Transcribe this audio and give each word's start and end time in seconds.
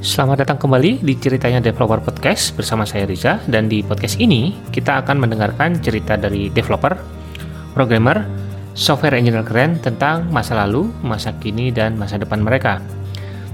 Selamat 0.00 0.40
datang 0.40 0.56
kembali 0.56 1.04
di 1.04 1.12
ceritanya 1.12 1.60
Developer 1.60 2.00
Podcast 2.00 2.56
bersama 2.56 2.88
saya 2.88 3.04
Riza 3.04 3.36
dan 3.52 3.68
di 3.68 3.84
podcast 3.84 4.16
ini 4.16 4.56
kita 4.72 5.04
akan 5.04 5.20
mendengarkan 5.20 5.76
cerita 5.76 6.16
dari 6.16 6.48
developer, 6.48 6.96
programmer, 7.76 8.24
software 8.72 9.20
engineer 9.20 9.44
keren 9.44 9.76
tentang 9.76 10.24
masa 10.32 10.56
lalu, 10.56 10.88
masa 11.04 11.36
kini 11.36 11.68
dan 11.68 12.00
masa 12.00 12.16
depan 12.16 12.40
mereka. 12.40 12.80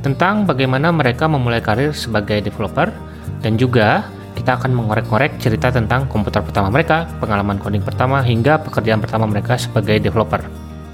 Tentang 0.06 0.46
bagaimana 0.46 0.94
mereka 0.94 1.26
memulai 1.26 1.58
karir 1.58 1.90
sebagai 1.90 2.38
developer 2.38 2.94
dan 3.42 3.58
juga 3.58 4.06
kita 4.38 4.54
akan 4.54 4.70
mengorek-ngorek 4.70 5.42
cerita 5.42 5.74
tentang 5.74 6.06
komputer 6.06 6.46
pertama 6.46 6.70
mereka, 6.70 7.10
pengalaman 7.18 7.58
coding 7.58 7.82
pertama 7.82 8.22
hingga 8.22 8.62
pekerjaan 8.62 9.02
pertama 9.02 9.26
mereka 9.26 9.58
sebagai 9.58 9.98
developer. 9.98 10.46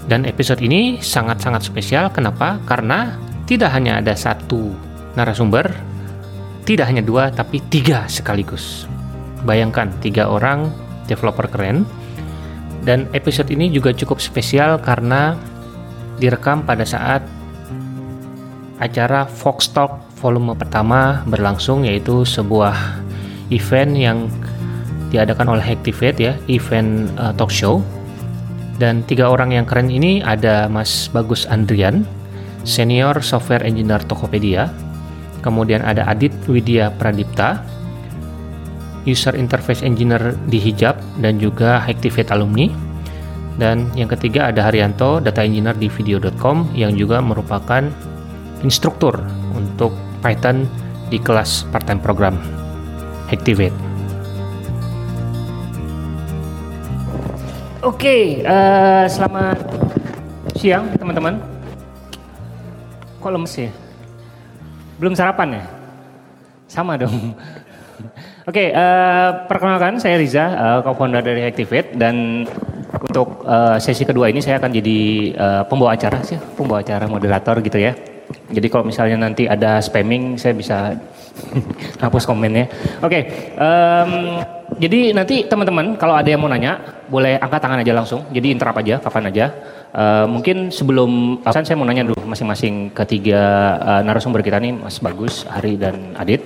Dan 0.08 0.24
episode 0.24 0.64
ini 0.64 0.96
sangat-sangat 1.04 1.60
spesial 1.60 2.08
kenapa? 2.08 2.56
Karena 2.64 3.20
tidak 3.44 3.68
hanya 3.76 4.00
ada 4.00 4.16
satu 4.16 4.91
narasumber 5.18 5.70
tidak 6.62 6.88
hanya 6.88 7.02
dua 7.02 7.34
tapi 7.34 7.58
tiga 7.68 8.06
sekaligus. 8.06 8.86
Bayangkan 9.42 9.90
tiga 9.98 10.30
orang 10.30 10.70
developer 11.10 11.50
keren 11.50 11.82
dan 12.86 13.06
episode 13.14 13.50
ini 13.50 13.70
juga 13.70 13.94
cukup 13.94 14.18
spesial 14.22 14.78
karena 14.78 15.34
direkam 16.22 16.62
pada 16.62 16.86
saat 16.86 17.22
acara 18.82 19.26
Fox 19.26 19.70
Talk 19.70 20.02
volume 20.18 20.54
pertama 20.54 21.22
berlangsung 21.26 21.82
yaitu 21.86 22.22
sebuah 22.26 23.02
event 23.50 23.92
yang 23.94 24.18
diadakan 25.10 25.58
oleh 25.58 25.66
Activate 25.76 26.18
ya, 26.18 26.32
event 26.48 27.10
uh, 27.20 27.34
talk 27.36 27.52
show. 27.52 27.84
Dan 28.80 29.04
tiga 29.06 29.28
orang 29.28 29.52
yang 29.54 29.68
keren 29.68 29.92
ini 29.92 30.24
ada 30.24 30.66
Mas 30.66 31.06
Bagus 31.12 31.44
Andrian, 31.46 32.02
senior 32.64 33.20
software 33.20 33.62
engineer 33.62 34.00
Tokopedia, 34.08 34.72
kemudian 35.42 35.82
ada 35.82 36.06
Adit 36.06 36.32
Widya 36.46 36.94
Pradipta, 36.94 37.60
User 39.02 39.34
Interface 39.34 39.82
Engineer 39.82 40.38
di 40.46 40.62
Hijab 40.62 40.96
dan 41.18 41.42
juga 41.42 41.82
Activate 41.82 42.30
Alumni. 42.30 42.70
Dan 43.58 43.92
yang 43.92 44.08
ketiga 44.08 44.48
ada 44.48 44.64
Haryanto, 44.64 45.20
Data 45.20 45.44
Engineer 45.44 45.76
di 45.76 45.90
Video.com 45.92 46.72
yang 46.72 46.96
juga 46.96 47.20
merupakan 47.20 47.84
instruktur 48.64 49.18
untuk 49.52 49.92
Python 50.24 50.64
di 51.12 51.20
kelas 51.20 51.68
part-time 51.68 52.00
program 52.00 52.38
Activate. 53.28 53.74
Oke, 57.82 58.46
uh, 58.46 59.10
selamat 59.10 59.58
siang 60.54 60.86
teman-teman. 60.94 61.42
Kok 63.18 63.30
lemes 63.34 63.54
ya? 63.58 63.81
Belum 65.02 65.18
sarapan 65.18 65.58
ya? 65.58 65.64
Sama 66.70 66.94
dong. 66.94 67.10
Oke, 68.46 68.54
okay, 68.54 68.68
uh, 68.70 68.78
eh, 68.78 69.30
perkenalkan 69.50 69.98
saya 69.98 70.14
Riza, 70.14 70.46
uh, 70.46 70.78
co-founder 70.86 71.26
dari 71.26 71.42
Activate 71.42 71.98
dan 71.98 72.46
untuk 73.02 73.42
uh, 73.42 73.82
sesi 73.82 74.06
kedua 74.06 74.30
ini 74.30 74.38
saya 74.38 74.62
akan 74.62 74.70
jadi 74.70 74.98
uh, 75.34 75.62
pembawa 75.66 75.98
acara 75.98 76.22
sih, 76.22 76.38
pembawa 76.54 76.86
acara 76.86 77.10
moderator 77.10 77.58
gitu 77.66 77.82
ya. 77.82 77.98
Jadi 78.54 78.66
kalau 78.70 78.86
misalnya 78.86 79.18
nanti 79.26 79.50
ada 79.50 79.82
spamming, 79.82 80.38
saya 80.38 80.54
bisa 80.54 80.94
hapus 82.02 82.22
komennya. 82.22 82.70
Oke, 83.02 83.10
okay, 83.10 83.22
um, 83.58 84.38
jadi 84.78 85.14
nanti 85.14 85.50
teman-teman 85.50 85.98
kalau 85.98 86.14
ada 86.14 86.30
yang 86.30 86.38
mau 86.38 86.50
nanya, 86.50 86.78
boleh 87.10 87.42
angkat 87.42 87.58
tangan 87.58 87.82
aja 87.82 87.92
langsung. 87.94 88.22
Jadi 88.30 88.54
interap 88.54 88.78
aja, 88.78 89.02
kapan 89.02 89.34
aja. 89.34 89.46
Uh, 89.92 90.24
mungkin 90.24 90.72
sebelum 90.72 91.44
uh, 91.44 91.52
saya 91.52 91.76
mau 91.76 91.84
nanya 91.84 92.08
dulu 92.08 92.24
masing-masing 92.24 92.96
ketiga 92.96 93.76
uh, 93.76 94.00
narasumber 94.00 94.40
kita 94.40 94.56
nih 94.56 94.72
Mas 94.72 94.96
Bagus, 95.04 95.44
Hari 95.44 95.76
dan 95.76 96.16
Adit. 96.16 96.40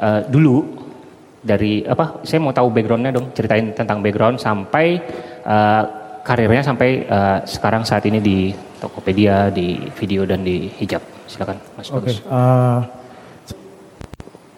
Uh, 0.00 0.24
dulu 0.24 0.64
dari 1.44 1.84
apa? 1.84 2.24
Saya 2.24 2.40
mau 2.40 2.56
tahu 2.56 2.72
backgroundnya 2.72 3.12
dong, 3.12 3.28
ceritain 3.36 3.76
tentang 3.76 4.00
background 4.00 4.40
sampai 4.40 5.04
uh, 5.44 5.82
karirnya 6.24 6.64
sampai 6.64 7.04
uh, 7.04 7.44
sekarang 7.44 7.84
saat 7.84 8.08
ini 8.08 8.24
di 8.24 8.56
Tokopedia, 8.80 9.52
di 9.52 9.76
video 10.00 10.24
dan 10.24 10.40
di 10.40 10.72
hijab. 10.80 11.04
Silakan 11.28 11.60
Mas 11.76 11.92
Bagus. 11.92 12.24
Okay. 12.24 12.32
Uh, 12.32 12.80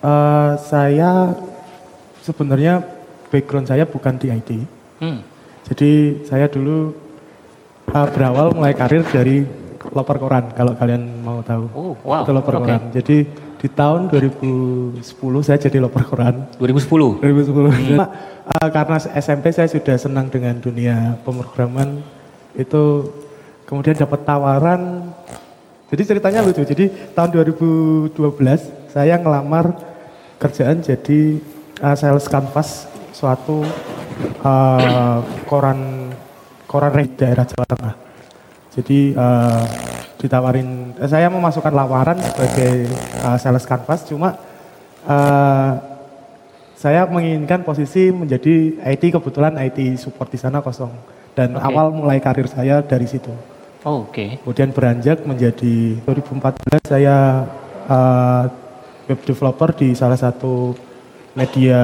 uh, 0.07 0.53
saya 0.55 1.35
sebenarnya 2.23 2.79
background 3.27 3.67
saya 3.67 3.83
bukan 3.91 4.15
di 4.23 4.31
IT. 4.31 4.51
Hmm. 5.03 5.19
Jadi 5.67 6.23
saya 6.27 6.47
dulu 6.47 7.10
uh, 7.95 8.09
berawal 8.11 8.55
mulai 8.55 8.73
karir 8.75 9.03
dari 9.07 9.45
loper 9.91 10.17
koran 10.21 10.45
kalau 10.55 10.73
kalian 10.77 11.03
mau 11.25 11.43
tahu. 11.43 11.65
Oh, 11.73 11.93
wow. 12.05 12.23
Itu 12.23 12.33
loper 12.37 12.55
okay. 12.57 12.63
koran. 12.63 12.83
Jadi 12.95 13.17
di 13.61 13.69
tahun 13.69 14.09
2010 14.09 15.03
saya 15.45 15.59
jadi 15.61 15.79
loper 15.83 16.03
koran. 16.07 16.49
2010. 16.57 17.21
2010. 17.21 17.21
Hmm. 17.21 17.97
Nah, 17.99 18.09
uh, 18.47 18.69
karena 18.71 18.97
SMP 19.19 19.53
saya 19.53 19.69
sudah 19.69 19.97
senang 19.99 20.31
dengan 20.31 20.57
dunia 20.59 21.19
pemrograman 21.27 22.01
itu 22.55 23.11
kemudian 23.67 23.95
dapat 23.95 24.27
tawaran 24.27 25.13
jadi 25.91 26.03
ceritanya 26.07 26.47
lucu. 26.47 26.63
Jadi 26.63 26.87
tahun 27.19 27.35
2012 27.35 28.15
saya 28.95 29.19
ngelamar 29.19 29.75
kerjaan 30.39 30.81
jadi 30.81 31.43
uh, 31.83 31.97
sales 31.99 32.31
canvas 32.31 32.87
suatu 33.11 33.67
uh, 34.47 35.19
koran 35.51 36.10
koran 36.71 36.95
daerah 37.19 37.43
Jawa 37.43 37.67
Tengah. 37.67 37.95
Jadi 38.71 39.19
uh, 39.19 39.67
ditawarin, 40.23 40.95
eh, 40.95 41.11
saya 41.11 41.27
memasukkan 41.27 41.75
lamaran 41.75 42.23
sebagai 42.23 42.87
uh, 43.27 43.35
sales 43.35 43.67
canvas, 43.67 44.07
cuma 44.07 44.39
uh, 45.11 45.73
saya 46.79 47.11
menginginkan 47.11 47.67
posisi 47.67 48.15
menjadi 48.15 48.79
IT 48.87 49.11
kebetulan 49.11 49.59
IT 49.59 49.99
support 49.99 50.31
di 50.31 50.39
sana 50.39 50.63
kosong 50.63 50.95
dan 51.35 51.59
okay. 51.59 51.67
awal 51.67 51.91
mulai 51.91 52.23
karir 52.23 52.47
saya 52.47 52.79
dari 52.87 53.11
situ. 53.11 53.35
Oh, 53.83 54.07
Oke. 54.07 54.15
Okay. 54.15 54.29
Kemudian 54.47 54.71
beranjak 54.71 55.27
menjadi 55.27 55.99
2014 56.07 56.87
saya 56.87 57.43
uh, 57.91 58.47
web 59.11 59.21
developer 59.27 59.75
di 59.75 59.99
salah 59.99 60.17
satu 60.17 60.79
media 61.35 61.81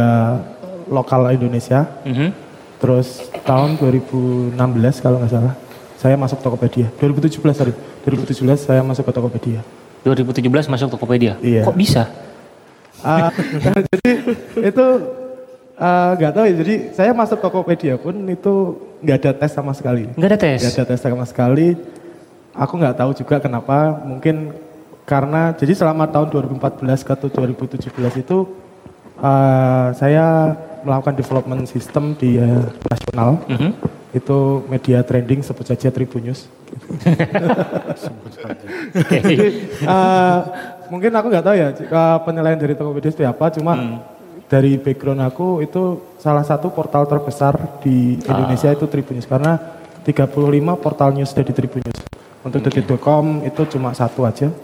lokal 0.86 1.34
Indonesia. 1.34 1.82
Mm 2.06 2.14
-hmm. 2.14 2.30
Terus 2.76 3.24
tahun 3.44 3.80
2016 3.80 4.56
kalau 5.00 5.16
nggak 5.22 5.32
salah, 5.32 5.54
saya 5.96 6.14
masuk 6.14 6.38
Tokopedia. 6.44 6.92
2017 7.00 7.40
sorry, 7.56 7.72
2017 8.04 8.44
saya 8.60 8.80
masuk 8.84 9.04
ke 9.08 9.12
Tokopedia. 9.16 9.60
2017 10.04 10.70
masuk 10.70 10.88
Tokopedia? 10.92 11.40
Iya. 11.40 11.64
Kok 11.64 11.76
bisa? 11.76 12.06
Uh, 13.00 13.28
jadi 13.90 14.10
itu 14.60 14.86
ah, 15.80 16.14
nggak 16.14 16.30
uh, 16.30 16.34
tahu 16.36 16.44
ya. 16.46 16.54
Jadi 16.62 16.74
saya 16.92 17.10
masuk 17.16 17.38
Tokopedia 17.40 17.94
pun 17.96 18.14
itu 18.28 18.54
nggak 19.00 19.16
ada 19.24 19.30
tes 19.34 19.52
sama 19.56 19.72
sekali. 19.72 20.06
Nggak 20.14 20.30
ada 20.30 20.38
tes? 20.38 20.58
Nggak 20.62 20.74
ada 20.76 20.84
tes 20.84 21.00
sama 21.00 21.24
sekali. 21.24 21.68
Aku 22.56 22.76
nggak 22.76 22.96
tahu 22.96 23.10
juga 23.16 23.40
kenapa. 23.40 24.04
Mungkin 24.04 24.52
karena 25.08 25.54
jadi 25.54 25.72
selama 25.72 26.10
tahun 26.10 26.28
2014 26.28 26.82
ke 27.06 27.14
2017 27.30 28.22
itu 28.26 28.38
uh, 29.22 29.94
saya 29.94 30.54
melakukan 30.86 31.18
development 31.18 31.66
system 31.66 32.14
di 32.14 32.38
uh, 32.38 32.70
nasional. 32.86 33.42
Mm 33.50 33.56
-hmm. 33.58 33.70
Itu 34.14 34.64
media 34.70 35.02
trending 35.02 35.42
sebut 35.42 35.66
saja 35.66 35.90
Tribunnews. 35.90 36.46
okay. 38.94 39.66
uh, 39.82 40.38
mungkin 40.92 41.10
aku 41.10 41.26
nggak 41.30 41.44
tahu 41.44 41.56
ya 41.58 41.68
uh, 41.74 42.18
penilaian 42.22 42.58
dari 42.58 42.78
Tokopedia 42.78 43.10
itu 43.10 43.22
apa, 43.26 43.50
cuma 43.50 43.74
mm. 43.74 43.98
dari 44.46 44.78
background 44.78 45.22
aku 45.26 45.60
itu 45.66 46.14
salah 46.22 46.46
satu 46.46 46.70
portal 46.70 47.04
terbesar 47.10 47.58
di 47.82 48.16
Indonesia 48.22 48.70
ah. 48.70 48.76
itu 48.78 48.86
Tribunnews 48.86 49.26
karena 49.26 49.58
35 50.06 50.78
portal 50.78 51.10
news 51.10 51.34
dari 51.34 51.50
Tribunnews. 51.50 51.98
Untuk 52.46 52.62
okay. 52.62 52.78
detik.com 52.78 53.42
itu 53.42 53.62
cuma 53.74 53.90
satu 53.90 54.22
aja. 54.22 54.54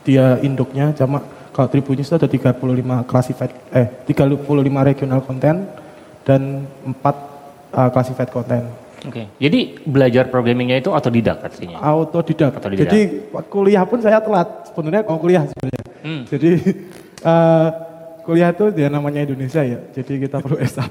Dia 0.00 0.40
induknya 0.40 0.96
cuma 0.96 1.20
kalau 1.52 1.68
Tribunnews 1.68 2.08
itu 2.08 2.16
ada 2.16 2.28
35 2.28 3.04
classified 3.04 3.52
eh 3.76 3.86
35 4.08 4.48
regional 4.88 5.20
content 5.20 5.68
dan 6.24 6.64
4 6.84 6.96
uh, 7.76 7.88
classified 7.92 8.32
content. 8.32 8.64
Oke. 9.02 9.12
Okay. 9.12 9.26
Jadi 9.42 9.60
belajar 9.82 10.30
programmingnya 10.30 10.78
itu 10.78 10.88
otodidak 10.88 11.42
artinya? 11.42 11.82
Autodidak. 11.82 12.54
Autodidak. 12.56 12.86
Jadi 12.86 13.00
kuliah 13.50 13.82
pun 13.82 13.98
saya 13.98 14.22
telat 14.22 14.70
sebenarnya 14.70 15.02
kalau 15.02 15.18
kuliah 15.18 15.42
sebenarnya. 15.44 15.82
Hmm. 16.06 16.22
Jadi 16.30 16.50
uh, 17.26 17.68
kuliah 18.26 18.54
itu 18.54 18.64
dia 18.70 18.86
namanya 18.86 19.26
Indonesia 19.26 19.60
ya. 19.66 19.82
Jadi 19.90 20.22
kita 20.22 20.38
perlu 20.38 20.56
S1. 20.56 20.86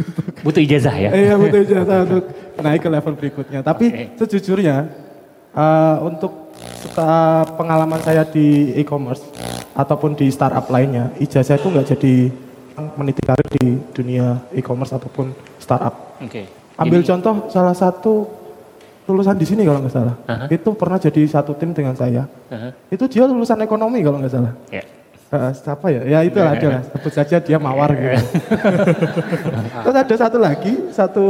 butuh 0.46 0.62
ijazah 0.62 0.94
ya? 0.94 1.10
Iya 1.10 1.34
butuh 1.34 1.60
ijazah 1.66 1.98
untuk 2.06 2.24
naik 2.62 2.80
ke 2.86 2.88
level 2.88 3.14
berikutnya. 3.18 3.60
Tapi 3.66 3.86
okay. 3.90 4.06
sejujurnya 4.14 4.86
uh, 5.52 6.06
untuk 6.06 6.46
pengalaman 7.58 8.00
saya 8.00 8.22
di 8.24 8.72
e-commerce 8.78 9.26
ataupun 9.76 10.16
di 10.16 10.32
startup 10.32 10.66
lainnya, 10.72 11.12
ijazah 11.20 11.60
itu 11.60 11.68
nggak 11.68 11.86
jadi 11.94 12.14
meniti 12.96 13.22
karir 13.24 13.48
di 13.60 13.76
dunia 13.92 14.40
e-commerce 14.52 14.96
ataupun 14.96 15.32
startup. 15.60 16.16
Oke. 16.20 16.28
Okay. 16.28 16.44
Ambil 16.76 17.00
jadi... 17.00 17.08
contoh 17.16 17.48
salah 17.52 17.76
satu 17.76 18.28
lulusan 19.06 19.38
di 19.38 19.46
sini 19.46 19.62
kalau 19.62 19.84
nggak 19.84 19.94
salah, 19.94 20.16
uh 20.18 20.32
-huh. 20.34 20.48
itu 20.50 20.70
pernah 20.74 20.98
jadi 20.98 21.22
satu 21.30 21.54
tim 21.54 21.70
dengan 21.70 21.94
saya. 21.94 22.26
Uh 22.50 22.54
-huh. 22.56 22.70
Itu 22.90 23.06
dia 23.06 23.28
lulusan 23.28 23.60
ekonomi 23.62 24.02
kalau 24.02 24.18
nggak 24.18 24.34
salah. 24.34 24.52
Yeah. 24.72 24.86
Uh, 25.26 25.50
siapa 25.50 25.90
ya? 25.90 26.02
Ya 26.06 26.18
itu 26.22 26.38
ada 26.38 26.66
lah, 26.78 26.82
sebut 26.86 27.10
saja 27.10 27.36
dia 27.42 27.58
mawar 27.58 27.90
gitu. 27.98 28.14
Terus 29.82 29.96
ada 29.98 30.14
satu 30.14 30.38
lagi, 30.38 30.72
satu 30.94 31.24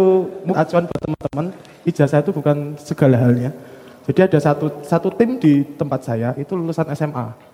acuan 0.52 0.84
buat 0.84 1.00
teman-teman, 1.00 1.46
ijazah 1.88 2.20
itu 2.20 2.28
bukan 2.28 2.76
segala 2.76 3.16
halnya. 3.16 3.56
Jadi 4.04 4.20
ada 4.20 4.38
satu 4.38 4.84
satu 4.84 5.08
tim 5.16 5.40
di 5.40 5.64
tempat 5.80 6.04
saya 6.04 6.36
itu 6.36 6.52
lulusan 6.52 6.84
SMA. 6.92 7.45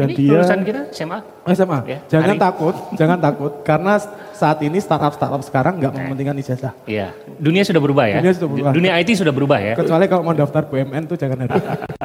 Dan 0.00 0.08
Ini 0.08 0.16
dia- 0.16 0.32
lulusan 0.32 0.60
kita 0.64 0.80
SMA. 0.90 1.18
SMA. 1.46 1.78
Ya, 1.84 1.98
Jangan 2.08 2.28
hari- 2.30 2.40
takut, 2.40 2.74
jangan 2.94 3.18
takut 3.20 3.52
karena 3.60 3.94
saat 4.32 4.56
ini 4.60 4.80
startup-startup 4.80 5.42
sekarang 5.42 5.76
nggak 5.76 5.92
mementingkan 5.92 6.32
ijazah. 6.34 6.72
Iya. 6.88 7.12
Dunia 7.36 7.60
sudah 7.60 7.76
berubah 7.78 8.08
ya. 8.08 8.16
Dunia 8.18 8.32
sudah 8.32 8.48
berubah. 8.48 8.72
Dunia 8.72 8.92
IT 8.96 9.10
sudah 9.12 9.28
berubah 9.30 9.58
ya. 9.60 9.74
Kecuali 9.76 10.04
kalau 10.06 10.22
mau 10.22 10.32
daftar 10.32 10.64
BUMN 10.64 11.02
tuh 11.04 11.16
jangan 11.16 11.44
ada. 11.44 11.56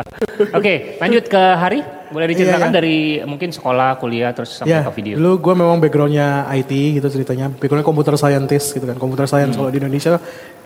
Oke, 0.59 0.99
lanjut 0.99 1.23
ke 1.25 1.39
Hari. 1.39 1.79
Boleh 2.05 2.27
diceritakan 2.27 2.59
Iya, 2.61 2.69
iya. 2.69 2.75
dari 2.75 2.97
mungkin 3.23 3.49
sekolah, 3.49 3.95
kuliah, 3.95 4.29
terus 4.29 4.51
sampai 4.53 4.75
Ya, 4.75 4.83
ke 4.83 4.91
video. 4.93 5.15
dulu 5.15 5.31
gue 5.41 5.53
memang 5.55 5.79
backgroundnya 5.79 6.27
IT 6.51 6.71
gitu 6.93 7.07
ceritanya. 7.09 7.47
Backgroundnya 7.49 7.81
computer 7.83 8.13
scientist 8.13 8.71
gitu 8.71 8.83
kan. 8.83 8.95
Computer 8.95 9.25
science 9.25 9.55
kalau 9.55 9.71
di 9.71 9.79
Indonesia 9.79 10.19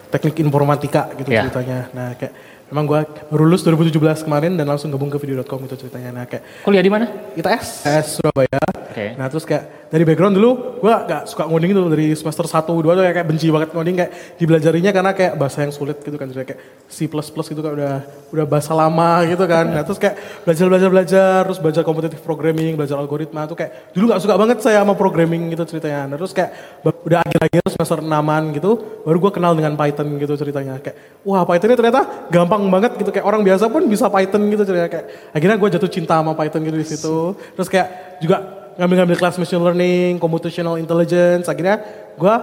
teknik 0.09 0.41
informatika 0.41 1.13
gitu 1.13 1.29
Ya. 1.29 1.45
ceritanya. 1.45 1.93
Nah 1.93 2.17
kayak 2.17 2.33
memang 2.69 2.85
gue 2.85 2.99
baru 3.33 3.43
lulus 3.49 3.65
2017 3.65 4.25
kemarin 4.25 4.53
dan 4.55 4.65
langsung 4.69 4.93
gabung 4.93 5.09
ke 5.09 5.17
video.com 5.17 5.65
itu 5.65 5.75
ceritanya. 5.75 6.09
Nah 6.13 6.25
kayak 6.29 6.65
Kuliah 6.65 6.83
di 6.85 6.91
mana? 6.93 7.05
ITS, 7.33 7.85
ITS 7.85 8.07
Surabaya. 8.21 8.61
Oke. 8.89 9.13
Nah 9.17 9.29
terus 9.29 9.45
kayak 9.45 9.89
dari 9.89 10.05
background 10.05 10.37
dulu 10.37 10.81
gue 10.81 10.93
gak 11.09 11.25
suka 11.25 11.49
ngoding 11.49 11.73
itu 11.73 11.81
dari 11.89 12.07
semester 12.13 12.45
1, 12.45 12.61
2 12.61 12.81
tuh 12.81 13.01
kayak, 13.01 13.15
kayak 13.21 13.27
benci 13.27 13.47
banget 13.49 13.69
ngoding 13.73 13.95
kayak 13.97 14.11
dibelajarinya 14.37 14.91
karena 14.93 15.11
kayak 15.17 15.33
bahasa 15.33 15.65
yang 15.65 15.73
sulit 15.73 15.97
gitu 16.01 16.13
kan. 16.13 16.29
Jadi 16.29 16.45
kayak 16.45 16.61
C++ 16.89 17.09
gitu 17.09 17.61
kan 17.61 17.71
udah 17.73 17.93
udah 18.29 18.45
bahasa 18.45 18.73
lama 18.77 19.25
gitu 19.25 19.45
kan. 19.49 19.65
Nah 19.65 19.81
terus 19.81 19.97
kayak 19.97 20.45
belajar 20.45 20.65
belajar 20.69 20.89
belajar 20.89 21.39
terus 21.49 21.59
belajar 21.61 21.81
competitive 21.85 22.21
programming, 22.21 22.77
belajar 22.77 22.97
algoritma 23.01 23.49
tuh 23.49 23.57
kayak 23.57 23.93
dulu 23.93 24.13
gak 24.13 24.21
suka 24.21 24.35
banget 24.37 24.57
saya 24.61 24.81
sama 24.85 24.93
programming 24.93 25.53
gitu 25.53 25.65
ceritanya. 25.65 26.09
Nah 26.09 26.17
terus 26.17 26.33
kayak 26.33 26.81
udah 26.85 27.19
akhir-akhir 27.25 27.61
semester 27.73 27.99
6 28.05 28.57
gitu 28.57 28.71
baru 29.05 29.17
gue 29.17 29.31
kenal 29.33 29.53
dengan 29.57 29.73
Python 29.73 30.07
gitu 30.21 30.33
ceritanya. 30.37 30.77
Kayak 30.81 30.97
wah 31.25 31.41
Python 31.45 31.69
ini 31.73 31.77
ternyata 31.77 32.01
gampang 32.29 32.58
banget 32.67 32.99
gitu 32.99 33.09
kayak 33.15 33.23
orang 33.23 33.41
biasa 33.47 33.71
pun 33.71 33.87
bisa 33.87 34.11
Python 34.11 34.43
gitu 34.51 34.67
ceritanya 34.67 34.91
kayak 34.91 35.05
akhirnya 35.31 35.55
gue 35.55 35.69
jatuh 35.79 35.91
cinta 35.91 36.19
sama 36.19 36.35
Python 36.35 36.61
gitu 36.67 36.77
di 36.77 36.87
situ. 36.87 37.17
Terus 37.55 37.67
kayak 37.71 37.87
juga 38.19 38.37
ngambil-ngambil 38.75 39.15
kelas 39.15 39.35
machine 39.39 39.63
learning, 39.63 40.11
computational 40.19 40.75
intelligence. 40.75 41.47
Akhirnya 41.47 41.79
gue 42.19 42.33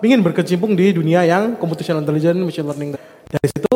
ingin 0.00 0.24
berkecimpung 0.24 0.72
di 0.72 0.96
dunia 0.96 1.24
yang 1.28 1.56
computational 1.60 2.00
intelligence, 2.00 2.40
machine 2.40 2.64
learning. 2.64 2.90
Dari 3.28 3.48
situ 3.52 3.70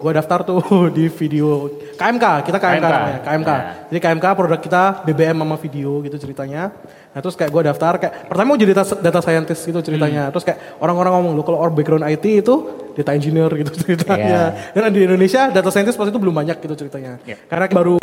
gue 0.00 0.12
daftar 0.16 0.40
tuh 0.42 0.62
di 0.96 1.06
video 1.12 1.68
KMK, 1.94 2.48
kita 2.48 2.58
KMK, 2.58 2.80
KMK. 2.80 3.22
KMK. 3.26 3.50
Ya. 3.50 3.60
Jadi 3.92 3.98
KMK 4.00 4.26
produk 4.32 4.60
kita 4.60 4.82
BBM 5.04 5.36
sama 5.44 5.56
video 5.60 5.90
gitu 6.00 6.16
ceritanya. 6.16 6.72
Nah 7.10 7.18
terus 7.18 7.34
kayak 7.34 7.50
gue 7.50 7.62
daftar 7.66 7.92
kayak 7.98 8.14
pertama 8.30 8.54
mau 8.54 8.58
jadi 8.58 8.70
data, 8.70 8.94
data 9.02 9.20
scientist 9.22 9.62
gitu 9.66 9.82
ceritanya. 9.82 10.30
Terus 10.30 10.44
kayak 10.46 10.78
orang-orang 10.78 11.12
ngomong 11.18 11.32
lu 11.34 11.42
kalau 11.42 11.58
orang 11.58 11.74
background 11.74 12.06
IT 12.06 12.24
itu 12.46 12.54
data 12.94 13.10
engineer 13.14 13.50
gitu 13.50 13.72
ceritanya. 13.82 14.70
Dan 14.70 14.94
di 14.94 15.02
Indonesia 15.02 15.50
data 15.50 15.70
scientist 15.74 15.98
pasti 15.98 16.10
itu 16.14 16.20
belum 16.22 16.34
banyak 16.34 16.62
gitu 16.62 16.74
ceritanya. 16.86 17.18
Ya. 17.26 17.34
Karena 17.50 17.66
baru 17.66 17.98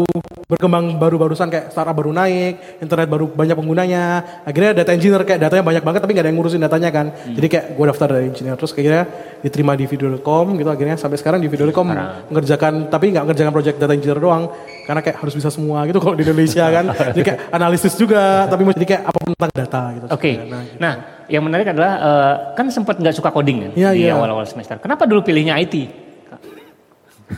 berkembang 0.48 0.95
baru-barusan 1.00 1.48
kayak 1.51 1.71
startup 1.71 1.95
baru 1.95 2.12
naik, 2.12 2.83
internet 2.83 3.07
baru 3.07 3.31
banyak 3.31 3.56
penggunanya. 3.56 4.04
Akhirnya 4.44 4.71
data 4.75 4.92
engineer 4.92 5.24
kayak 5.24 5.39
datanya 5.39 5.63
banyak 5.63 5.83
banget 5.88 6.00
tapi 6.03 6.12
gak 6.12 6.24
ada 6.24 6.30
yang 6.31 6.38
ngurusin 6.39 6.62
datanya 6.63 6.89
kan. 6.92 7.06
Jadi 7.31 7.48
kayak 7.48 7.65
gue 7.80 7.86
daftar 7.88 8.07
dari 8.12 8.25
engineer 8.27 8.56
terus 8.60 8.75
akhirnya 8.75 9.03
diterima 9.39 9.77
di 9.80 9.86
video.com 9.88 10.57
gitu 10.60 10.68
akhirnya 10.68 11.00
sampai 11.00 11.15
sekarang 11.15 11.39
di 11.39 11.48
video.com 11.48 11.88
mengerjakan 12.31 12.89
tapi 12.89 13.13
nggak 13.13 13.24
mengerjakan 13.24 13.53
project 13.53 13.77
data 13.77 13.94
engineer 13.94 14.19
doang 14.19 14.50
karena 14.88 15.04
kayak 15.04 15.19
harus 15.19 15.36
bisa 15.36 15.51
semua 15.51 15.84
gitu 15.84 16.00
kalau 16.00 16.16
di 16.16 16.24
Indonesia 16.24 16.63
kan. 16.63 16.86
Jadi 17.16 17.24
kayak 17.28 17.39
analisis 17.51 17.94
juga 18.00 18.48
tapi 18.48 18.63
jadi 18.72 18.88
kayak 18.88 19.04
apa 19.04 19.18
pun 19.19 19.30
tentang 19.36 19.51
data 19.51 19.81
gitu. 19.92 20.06
Oke. 20.07 20.31
Nah, 20.48 20.62
Nah, 20.80 20.94
yang 21.28 21.44
menarik 21.44 21.68
adalah 21.68 21.92
eh, 22.00 22.34
kan 22.56 22.72
sempat 22.72 22.95
nggak 22.95 23.12
suka 23.12 23.36
coding 23.36 23.68
kan 23.68 23.72
Iya, 23.75 23.89
di 23.92 24.07
iya. 24.07 24.16
awal-awal 24.16 24.48
semester. 24.48 24.80
Kenapa 24.80 25.04
dulu 25.04 25.28
pilihnya 25.28 25.60
IT? 25.60 26.07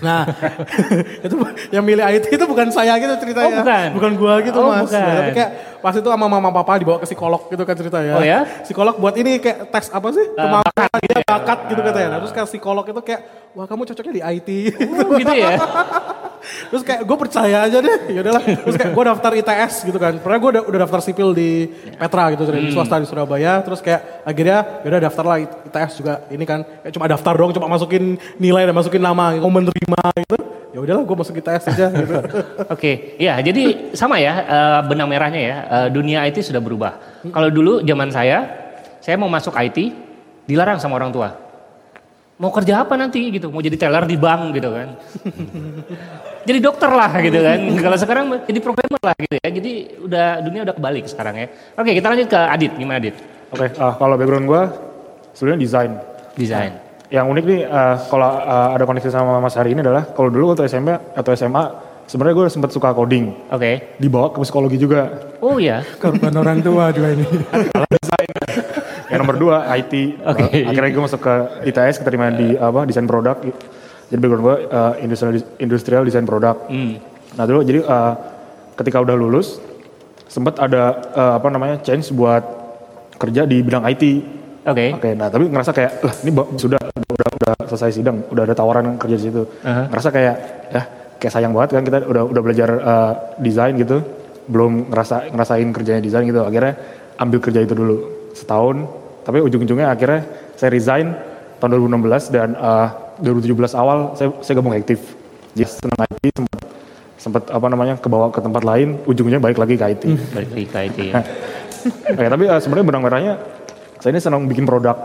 Nah, 0.05 0.21
itu 1.25 1.33
yang 1.73 1.81
milih 1.81 2.05
IT 2.05 2.29
itu 2.29 2.45
bukan 2.45 2.69
saya 2.69 2.93
gitu 3.01 3.09
ceritanya. 3.25 3.65
Oh, 3.65 3.97
bukan? 3.97 4.11
gua 4.21 4.37
gitu 4.45 4.53
Oh, 4.61 4.69
mas. 4.69 4.85
bukan. 4.85 5.01
Nah, 5.01 5.15
tapi 5.17 5.31
kayak 5.33 5.51
pas 5.81 5.93
itu 5.97 6.05
sama 6.05 6.25
mama 6.29 6.53
papa 6.53 6.77
dibawa 6.77 7.01
ke 7.01 7.09
psikolog 7.09 7.41
gitu 7.49 7.65
kan 7.65 7.73
ceritanya. 7.73 8.13
Oh, 8.13 8.21
ya? 8.21 8.45
Psikolog 8.61 9.01
buat 9.01 9.17
ini 9.17 9.41
kayak 9.41 9.73
tes 9.73 9.89
apa 9.89 10.13
sih? 10.13 10.29
Kemampuan 10.37 11.01
dia 11.01 11.17
bakat 11.25 11.59
gitu 11.73 11.81
katanya. 11.81 12.07
Nah, 12.13 12.17
terus 12.21 12.33
kan 12.37 12.45
psikolog 12.45 12.85
itu 12.85 13.01
kayak, 13.01 13.21
wah 13.57 13.65
kamu 13.65 13.89
cocoknya 13.89 14.13
di 14.13 14.21
IT. 14.21 14.49
Oh, 14.93 15.17
gitu 15.17 15.33
ya. 15.33 15.57
terus 16.69 16.83
kayak 16.83 17.01
gue 17.03 17.17
percaya 17.17 17.57
aja 17.67 17.77
deh. 17.79 17.97
Ya 18.11 18.19
udahlah. 18.23 18.43
Terus 18.43 18.75
kayak 18.75 18.93
gue 18.95 19.03
daftar 19.05 19.31
ITS 19.35 19.73
gitu 19.85 19.97
kan. 19.99 20.13
Pernah 20.19 20.37
gue 20.37 20.49
udah, 20.57 20.63
udah 20.67 20.79
daftar 20.87 20.99
sipil 21.03 21.35
di 21.35 21.67
Petra 21.95 22.31
gitu 22.33 22.43
di 22.49 22.71
swasta 22.71 22.97
di 22.99 23.07
Surabaya. 23.07 23.61
Terus 23.63 23.79
kayak 23.79 24.23
akhirnya 24.23 24.57
ya 24.83 24.87
udah 24.87 25.01
daftar 25.05 25.23
lah 25.25 25.37
ITS 25.41 25.91
juga. 25.99 26.13
Ini 26.31 26.43
kan 26.43 26.59
kayak 26.63 26.93
cuma 26.95 27.05
daftar 27.07 27.33
doang, 27.35 27.51
cuma 27.55 27.67
masukin 27.67 28.17
nilai 28.39 28.63
dan 28.67 28.75
masukin 28.75 29.01
nama, 29.01 29.35
mau 29.37 29.51
menerima 29.51 30.01
gitu. 30.25 30.37
Ya 30.69 30.79
udahlah 30.85 31.01
gue 31.01 31.17
masuk 31.17 31.33
ITS 31.41 31.63
aja 31.73 31.87
gitu. 31.89 32.13
Oke, 32.73 33.17
ya 33.17 33.41
jadi 33.41 33.93
sama 33.97 34.21
ya 34.21 34.33
eh, 34.45 34.79
benang 34.85 35.09
merahnya 35.09 35.41
ya. 35.41 35.57
eh, 35.65 35.87
dunia 35.89 36.21
IT 36.29 36.45
sudah 36.45 36.61
berubah. 36.61 37.25
Kalau 37.33 37.49
dulu 37.49 37.81
zaman 37.81 38.13
saya, 38.13 38.45
saya 39.01 39.17
mau 39.17 39.27
masuk 39.27 39.57
IT 39.57 40.09
dilarang 40.45 40.77
sama 40.77 41.01
orang 41.01 41.09
tua. 41.09 41.29
Mau 42.39 42.55
kerja 42.55 42.87
apa 42.87 42.95
nanti 42.95 43.35
gitu? 43.35 43.51
Mau 43.51 43.59
jadi 43.59 43.75
teller 43.75 44.07
di 44.07 44.15
bank 44.15 44.55
gitu 44.55 44.69
kan? 44.71 44.95
jadi 46.47 46.59
dokter 46.63 46.91
lah 46.91 47.11
gitu 47.19 47.39
kan. 47.39 47.59
Kalau 47.79 47.97
sekarang 47.99 48.25
jadi 48.47 48.59
programmer 48.63 49.01
lah 49.03 49.15
gitu 49.19 49.35
ya. 49.39 49.47
Jadi 49.49 49.71
udah 50.03 50.27
dunia 50.43 50.61
udah 50.63 50.75
kebalik 50.75 51.05
sekarang 51.09 51.35
ya. 51.35 51.47
Oke, 51.75 51.91
kita 51.91 52.07
lanjut 52.07 52.27
ke 52.31 52.39
Adit. 52.39 52.71
Gimana 52.79 52.97
Adit? 52.99 53.15
Oke, 53.49 53.67
ah, 53.81 53.93
kalau 53.97 54.15
background 54.15 54.45
gue 54.45 54.61
sebenarnya 55.33 55.59
desain. 55.59 55.91
Desain. 56.37 56.71
Yang 57.09 57.25
unik 57.25 57.43
nih, 57.49 57.61
ah, 57.65 57.95
kalau 58.05 58.29
ah, 58.29 58.69
ada 58.77 58.83
koneksi 58.85 59.09
sama 59.09 59.41
Mas 59.41 59.57
Hari 59.57 59.73
ini 59.73 59.81
adalah 59.81 60.05
kalau 60.13 60.29
dulu 60.29 60.53
waktu 60.53 60.69
SMP 60.69 60.93
atau 60.93 61.31
SMA, 61.33 61.63
sebenarnya 62.05 62.35
gue 62.37 62.45
sempat 62.53 62.69
suka 62.69 62.93
coding. 62.93 63.49
Oke. 63.49 63.97
Dibawa 63.97 64.29
ke 64.29 64.37
psikologi 64.45 64.77
juga. 64.77 65.33
Oh 65.41 65.57
ya. 65.57 65.81
Korban 65.97 66.33
orang 66.37 66.61
tua 66.61 66.93
dua 66.93 67.07
ini. 67.17 67.25
Yang 69.09 69.19
nomor 69.25 69.35
dua 69.41 69.57
IT. 69.73 69.93
Oke. 70.21 70.45
Ah, 70.45 70.69
akhirnya 70.69 70.89
gue 70.93 71.03
masuk 71.09 71.21
ke 71.21 71.33
ITS, 71.73 72.05
keterima 72.05 72.29
di 72.29 72.53
apa 72.53 72.85
desain 72.85 73.09
produk. 73.09 73.41
Jadi 74.09 74.19
background 74.19 74.43
gue 74.43 74.57
ah, 74.73 74.93
industrial 74.97 75.33
industrial 75.61 76.03
desain 76.05 76.25
produk. 76.25 76.57
Hmm. 76.65 76.97
Nah 77.37 77.43
dulu 77.45 77.61
jadi 77.61 77.79
ah, 77.85 78.13
ketika 78.73 78.97
udah 79.01 79.13
lulus 79.13 79.61
sempat 80.25 80.57
ada 80.57 80.97
ah, 81.13 81.33
apa 81.37 81.47
namanya 81.53 81.77
change 81.85 82.09
buat 82.13 82.41
kerja 83.19 83.43
di 83.45 83.61
bidang 83.61 83.85
IT. 83.85 84.03
Oke. 84.69 84.85
Oke, 84.95 85.09
nah 85.15 85.27
tapi 85.27 85.47
ngerasa 85.49 85.71
kayak, 85.71 85.91
lah 86.03 86.13
ini 86.23 86.31
sudah 86.59 86.81
udah 86.93 87.29
udah 87.41 87.53
selesai 87.67 87.99
sidang, 87.99 88.21
udah 88.27 88.43
ada 88.43 88.55
tawaran 88.55 88.95
kerja 88.95 89.15
di 89.17 89.23
situ. 89.31 89.43
Aha. 89.63 89.87
Ngerasa 89.91 90.09
kayak, 90.11 90.35
ya 90.71 90.81
kayak 91.19 91.33
sayang 91.33 91.51
banget 91.55 91.79
kan 91.79 91.83
kita 91.83 91.97
udah 92.05 92.23
udah 92.27 92.41
belajar 92.43 92.69
uh, 92.79 93.11
desain 93.39 93.73
gitu, 93.75 94.03
belum 94.47 94.91
ngerasa 94.93 95.31
ngerasain 95.31 95.67
kerjanya 95.73 96.01
desain 96.03 96.23
gitu. 96.27 96.43
Akhirnya 96.43 96.75
ambil 97.19 97.39
kerja 97.43 97.59
itu 97.63 97.73
dulu 97.75 97.95
setahun, 98.35 98.87
tapi 99.25 99.43
ujung-ujungnya 99.43 99.89
akhirnya 99.89 100.27
saya 100.55 100.69
resign 100.71 101.07
tahun 101.59 101.75
2016 101.75 102.35
dan 102.35 102.49
uh, 102.55 102.87
2017 103.21 103.75
awal 103.75 104.15
saya 104.15 104.29
saya 104.41 104.53
gabung 104.59 104.73
aktif. 104.75 104.99
Jadi 105.53 105.65
senang 105.67 105.99
IT 106.07 106.25
sempat 106.35 106.61
sempat 107.19 107.43
apa 107.51 107.67
namanya 107.67 107.99
kebawa 107.99 108.31
ke 108.31 108.39
tempat 108.39 108.63
lain, 108.63 108.95
ujungnya 109.03 109.43
balik 109.43 109.59
lagi 109.59 109.75
ke 109.75 109.85
IT. 109.91 110.03
Balik 110.31 110.49
lagi 110.55 110.65
ke 110.65 110.79
IT 110.87 110.97
ya. 111.11 111.13
Nah, 111.19 111.25
Oke, 112.11 112.25
tapi 112.27 112.43
eh, 112.47 112.59
sebenarnya 112.59 112.85
benang 112.91 113.03
merahnya 113.03 113.33
saya 113.99 114.11
ini 114.15 114.19
senang 114.23 114.47
bikin 114.47 114.63
produk. 114.67 114.95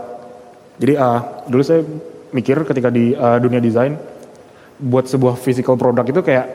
Jadi 0.79 0.93
eh, 0.95 1.19
dulu 1.47 1.61
saya 1.63 1.83
mikir 2.31 2.63
ketika 2.67 2.91
di 2.91 3.11
eh, 3.15 3.37
dunia 3.39 3.59
desain 3.59 3.95
buat 4.75 5.07
sebuah 5.07 5.39
physical 5.39 5.79
produk 5.79 6.03
itu 6.03 6.19
kayak 6.19 6.45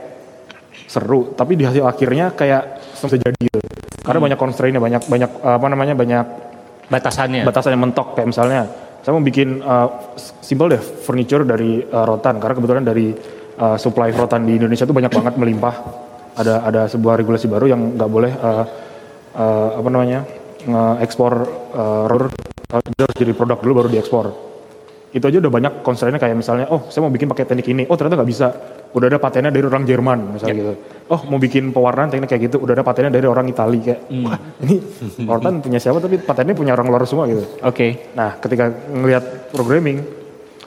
seru, 0.88 1.33
tapi 1.37 1.57
di 1.57 1.64
hasil 1.64 1.85
akhirnya 1.88 2.33
kayak 2.37 2.81
bisa 3.00 3.17
jadi 3.17 3.37
gitu. 3.37 3.61
Karena 4.00 4.21
banyak 4.21 4.38
constraint-nya, 4.40 4.81
banyak 4.81 5.02
banyak 5.09 5.31
apa 5.45 5.67
namanya 5.69 5.95
banyak 5.97 6.26
Batasannya. 6.90 7.47
batasan 7.47 7.79
yang 7.79 7.87
mentok 7.87 8.19
kayak 8.19 8.29
misalnya 8.35 8.67
saya 9.00 9.12
mau 9.16 9.25
bikin 9.25 9.64
uh, 9.64 10.12
simple 10.45 10.76
deh 10.76 10.80
furniture 10.80 11.45
dari 11.45 11.80
uh, 11.80 12.04
rotan. 12.04 12.37
Karena 12.37 12.54
kebetulan 12.57 12.85
dari 12.85 13.16
uh, 13.57 13.76
supply 13.80 14.12
rotan 14.12 14.45
di 14.45 14.61
Indonesia 14.61 14.85
itu 14.85 14.92
banyak 14.92 15.12
banget 15.12 15.35
melimpah. 15.40 15.75
Ada 16.37 16.54
ada 16.64 16.83
sebuah 16.87 17.21
regulasi 17.21 17.50
baru 17.50 17.66
yang 17.69 17.97
nggak 17.97 18.11
boleh 18.11 18.33
uh, 18.33 18.64
uh, 19.35 19.69
apa 19.80 19.88
namanya 19.88 20.21
nge-ekspor 20.61 21.33
uh, 21.75 22.28
dia 22.71 23.02
harus 23.09 23.16
jadi 23.19 23.33
produk 23.35 23.59
dulu 23.59 23.73
baru 23.85 23.88
diekspor. 23.90 24.30
Itu 25.11 25.26
aja 25.26 25.42
udah 25.42 25.50
banyak 25.50 25.73
constraint-nya 25.83 26.23
kayak 26.23 26.38
misalnya 26.38 26.71
oh 26.71 26.87
saya 26.92 27.02
mau 27.02 27.12
bikin 27.12 27.26
pakai 27.26 27.49
teknik 27.49 27.66
ini. 27.73 27.83
Oh 27.90 27.99
ternyata 27.99 28.23
nggak 28.23 28.30
bisa 28.30 28.47
udah 28.90 29.06
ada 29.06 29.18
patennya 29.23 29.54
dari 29.54 29.64
orang 29.66 29.87
Jerman 29.87 30.18
misalnya 30.35 30.56
gitu 30.56 30.73
oh 31.11 31.20
mau 31.30 31.38
bikin 31.38 31.70
pewarnaan 31.70 32.11
teknik 32.11 32.26
kayak 32.26 32.42
gitu 32.50 32.56
udah 32.59 32.75
ada 32.75 32.85
patennya 32.87 33.14
dari 33.14 33.26
orang 33.26 33.47
Itali 33.47 33.78
kayak 33.82 34.00
wah 34.26 34.38
ini 34.66 34.76
rotan 35.30 35.62
punya 35.62 35.78
siapa 35.78 36.02
tapi 36.02 36.18
patennya 36.18 36.54
punya 36.59 36.75
orang 36.75 36.90
luar 36.90 37.06
semua 37.06 37.30
gitu 37.30 37.47
Oke. 37.61 38.12
Nah, 38.16 38.40
ketika 38.40 38.73
ngelihat 38.73 39.52
programming, 39.52 40.02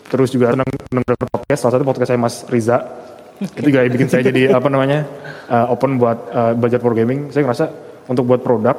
terus 0.08 0.30
juga 0.30 0.53
senang 0.53 0.68
denger 0.70 1.15
podcast, 1.27 1.60
salah 1.68 1.74
satu 1.75 1.86
podcast 1.86 2.10
saya 2.13 2.20
Mas 2.22 2.36
Riza, 2.48 2.77
itu 3.42 3.70
juga 3.74 3.84
bikin 3.89 4.08
saya 4.08 4.24
jadi 4.30 4.53
apa 4.53 4.68
namanya 4.70 5.03
uh, 5.50 5.74
open 5.74 5.98
buat 5.98 6.18
uh, 6.32 6.53
belajar 6.53 6.80
programming. 6.80 7.34
Saya 7.34 7.44
ngerasa, 7.50 7.65
untuk 8.08 8.30
buat 8.30 8.39
produk, 8.39 8.77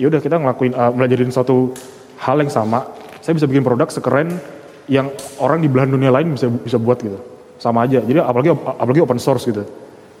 ya 0.00 0.08
udah 0.08 0.20
kita 0.22 0.40
ngelakuin 0.40 0.72
uh, 0.72 0.92
belajarin 0.94 1.28
suatu 1.28 1.74
hal 2.22 2.40
yang 2.40 2.52
sama. 2.52 2.86
Saya 3.20 3.36
bisa 3.36 3.50
bikin 3.50 3.66
produk 3.66 3.90
sekeren 3.90 4.38
yang 4.86 5.10
orang 5.42 5.58
di 5.58 5.68
belahan 5.68 5.90
dunia 5.90 6.14
lain 6.14 6.38
bisa 6.38 6.46
bisa 6.46 6.78
buat 6.78 7.02
gitu. 7.02 7.18
Sama 7.56 7.88
aja. 7.88 8.04
Jadi 8.04 8.20
apalagi 8.20 8.50
apalagi 8.52 9.00
open 9.02 9.20
source 9.20 9.48
gitu. 9.48 9.64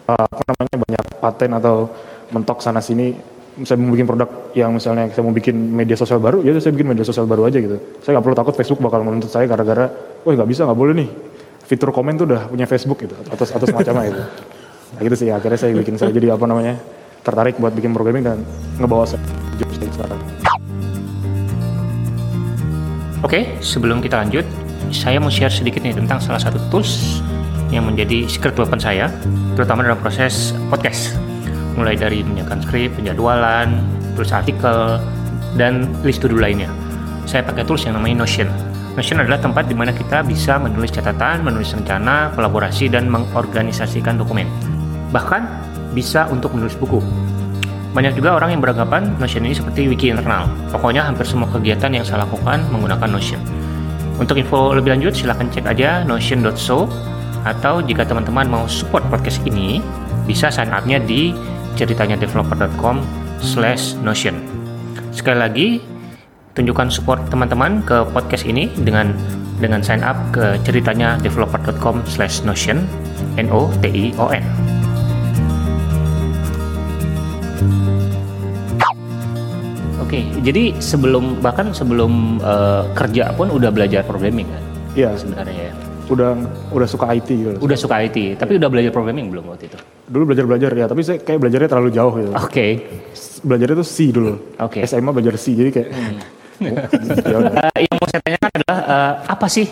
Uh, 0.06 0.26
apa 0.26 0.42
namanya 0.54 0.76
banyak 0.86 1.04
paten 1.18 1.50
atau 1.58 1.90
mentok 2.30 2.62
sana 2.62 2.78
sini 2.78 3.14
saya 3.64 3.80
mau 3.80 3.96
bikin 3.96 4.04
produk 4.04 4.52
yang 4.52 4.70
misalnya 4.76 5.08
saya 5.08 5.24
mau 5.24 5.32
bikin 5.32 5.56
media 5.56 5.96
sosial 5.96 6.20
baru, 6.20 6.44
ya 6.44 6.52
saya 6.60 6.76
bikin 6.76 6.92
media 6.92 7.08
sosial 7.08 7.24
baru 7.24 7.48
aja 7.48 7.56
gitu. 7.56 7.80
Saya 8.04 8.20
nggak 8.20 8.24
perlu 8.28 8.36
takut 8.36 8.54
Facebook 8.54 8.84
bakal 8.84 9.00
menuntut 9.00 9.32
saya 9.32 9.48
gara-gara, 9.48 9.88
oh 10.22 10.28
nggak 10.28 10.44
bisa 10.44 10.68
nggak 10.68 10.76
boleh 10.76 10.92
nih. 10.92 11.08
Fitur 11.64 11.88
komen 11.88 12.20
tuh 12.20 12.28
udah 12.28 12.52
punya 12.52 12.68
Facebook 12.68 13.00
gitu, 13.00 13.16
atau 13.16 13.48
atau 13.48 13.66
semacamnya 13.66 14.12
itu. 14.12 14.22
Nah 14.92 15.00
gitu 15.00 15.16
sih 15.16 15.28
akhirnya 15.32 15.58
saya 15.58 15.72
bikin 15.72 15.96
saya 15.96 16.12
jadi 16.12 16.36
apa 16.36 16.44
namanya 16.44 16.76
tertarik 17.24 17.56
buat 17.56 17.72
bikin 17.72 17.96
programming 17.96 18.28
dan 18.28 18.38
ngebawa 18.76 19.08
saya 19.08 19.18
sekarang. 19.96 20.20
Oke, 23.24 23.58
sebelum 23.64 24.04
kita 24.04 24.20
lanjut, 24.20 24.44
saya 24.94 25.18
mau 25.18 25.32
share 25.32 25.52
sedikit 25.52 25.82
nih 25.82 25.94
tentang 25.96 26.18
salah 26.18 26.38
satu 26.38 26.58
tools 26.70 27.22
yang 27.74 27.86
menjadi 27.86 28.26
secret 28.30 28.54
weapon 28.54 28.78
saya, 28.78 29.10
terutama 29.58 29.82
dalam 29.82 29.98
proses 29.98 30.54
podcast 30.70 31.14
mulai 31.76 31.94
dari 31.94 32.24
menyiapkan 32.24 32.64
skrip, 32.64 32.96
penjadwalan, 32.96 33.84
tulis 34.16 34.32
artikel, 34.32 34.98
dan 35.60 35.88
list 36.02 36.24
to 36.24 36.28
do 36.30 36.40
lainnya. 36.40 36.72
Saya 37.28 37.44
pakai 37.44 37.66
tools 37.68 37.84
yang 37.84 37.98
namanya 37.98 38.24
Notion. 38.24 38.48
Notion 38.96 39.20
adalah 39.20 39.36
tempat 39.36 39.68
di 39.68 39.76
mana 39.76 39.92
kita 39.92 40.24
bisa 40.24 40.56
menulis 40.56 40.88
catatan, 40.88 41.44
menulis 41.44 41.76
rencana, 41.76 42.32
kolaborasi, 42.32 42.88
dan 42.88 43.12
mengorganisasikan 43.12 44.16
dokumen. 44.16 44.48
Bahkan 45.12 45.42
bisa 45.92 46.24
untuk 46.32 46.56
menulis 46.56 46.78
buku. 46.80 47.04
Banyak 47.92 48.16
juga 48.16 48.36
orang 48.36 48.56
yang 48.56 48.60
beranggapan 48.64 49.16
Notion 49.20 49.44
ini 49.44 49.56
seperti 49.56 49.88
wiki 49.88 50.12
internal. 50.12 50.48
Pokoknya 50.72 51.04
hampir 51.04 51.28
semua 51.28 51.48
kegiatan 51.52 51.92
yang 51.92 52.04
saya 52.04 52.24
lakukan 52.24 52.64
menggunakan 52.72 53.08
Notion. 53.08 53.40
Untuk 54.16 54.40
info 54.40 54.72
lebih 54.72 54.96
lanjut 54.96 55.12
silahkan 55.12 55.48
cek 55.52 55.68
aja 55.68 56.00
notion.so 56.04 56.88
atau 57.46 57.78
jika 57.84 58.02
teman-teman 58.02 58.48
mau 58.48 58.64
support 58.66 59.04
podcast 59.12 59.38
ini 59.46 59.78
bisa 60.26 60.50
sign 60.50 60.72
up-nya 60.72 60.98
di 60.98 61.30
ceritanya 61.78 62.18
developer.com 62.18 63.04
slash 63.44 63.94
notion. 64.00 64.40
Sekali 65.12 65.38
lagi, 65.38 65.68
tunjukkan 66.56 66.88
support 66.88 67.20
teman-teman 67.28 67.84
ke 67.84 68.02
podcast 68.10 68.48
ini 68.48 68.72
dengan 68.80 69.12
dengan 69.60 69.84
sign 69.84 70.00
up 70.00 70.16
ke 70.32 70.56
ceritanya 70.64 71.20
developer.com 71.20 72.04
slash 72.08 72.40
notion 72.44 72.88
n 73.36 73.48
o 73.52 73.68
t 73.80 73.88
i 73.88 74.04
o 74.16 74.32
n 74.32 74.65
Oke, 80.06 80.22
jadi 80.38 80.70
sebelum 80.78 81.42
bahkan 81.42 81.74
sebelum 81.74 82.38
uh, 82.38 82.86
kerja 82.94 83.34
pun 83.34 83.50
udah 83.50 83.74
belajar 83.74 84.06
programming 84.06 84.46
kan? 84.46 84.62
Iya 84.94 85.10
sebenarnya 85.18 85.74
ya 85.74 85.74
udah 86.06 86.30
udah 86.70 86.86
suka 86.86 87.10
IT 87.10 87.26
gitu. 87.26 87.58
Udah 87.58 87.74
suka 87.74 87.98
IT, 88.06 88.38
tapi 88.38 88.54
udah 88.54 88.70
belajar 88.70 88.94
programming 88.94 89.34
belum 89.34 89.50
waktu 89.50 89.66
itu? 89.66 89.78
Dulu 90.06 90.30
belajar 90.30 90.46
belajar 90.46 90.70
ya, 90.70 90.86
tapi 90.86 91.02
saya 91.02 91.18
kayak 91.18 91.42
belajarnya 91.42 91.68
terlalu 91.74 91.90
jauh 91.90 92.14
gitu. 92.22 92.30
Oke. 92.38 92.46
Okay. 92.46 92.70
Belajarnya 93.42 93.76
tuh 93.82 93.88
C 93.88 93.96
dulu. 94.14 94.32
Oke. 94.62 94.78
Okay. 94.78 94.82
SMA 94.86 95.10
belajar 95.10 95.34
C, 95.34 95.44
jadi 95.58 95.70
kayak. 95.74 95.88
Hmm. 95.90 96.16
uh, 97.66 97.80
yang 97.82 97.94
mau 97.98 98.06
saya 98.06 98.20
tanyakan 98.22 98.50
adalah 98.62 98.78
uh, 98.86 99.12
apa 99.26 99.46
sih 99.50 99.66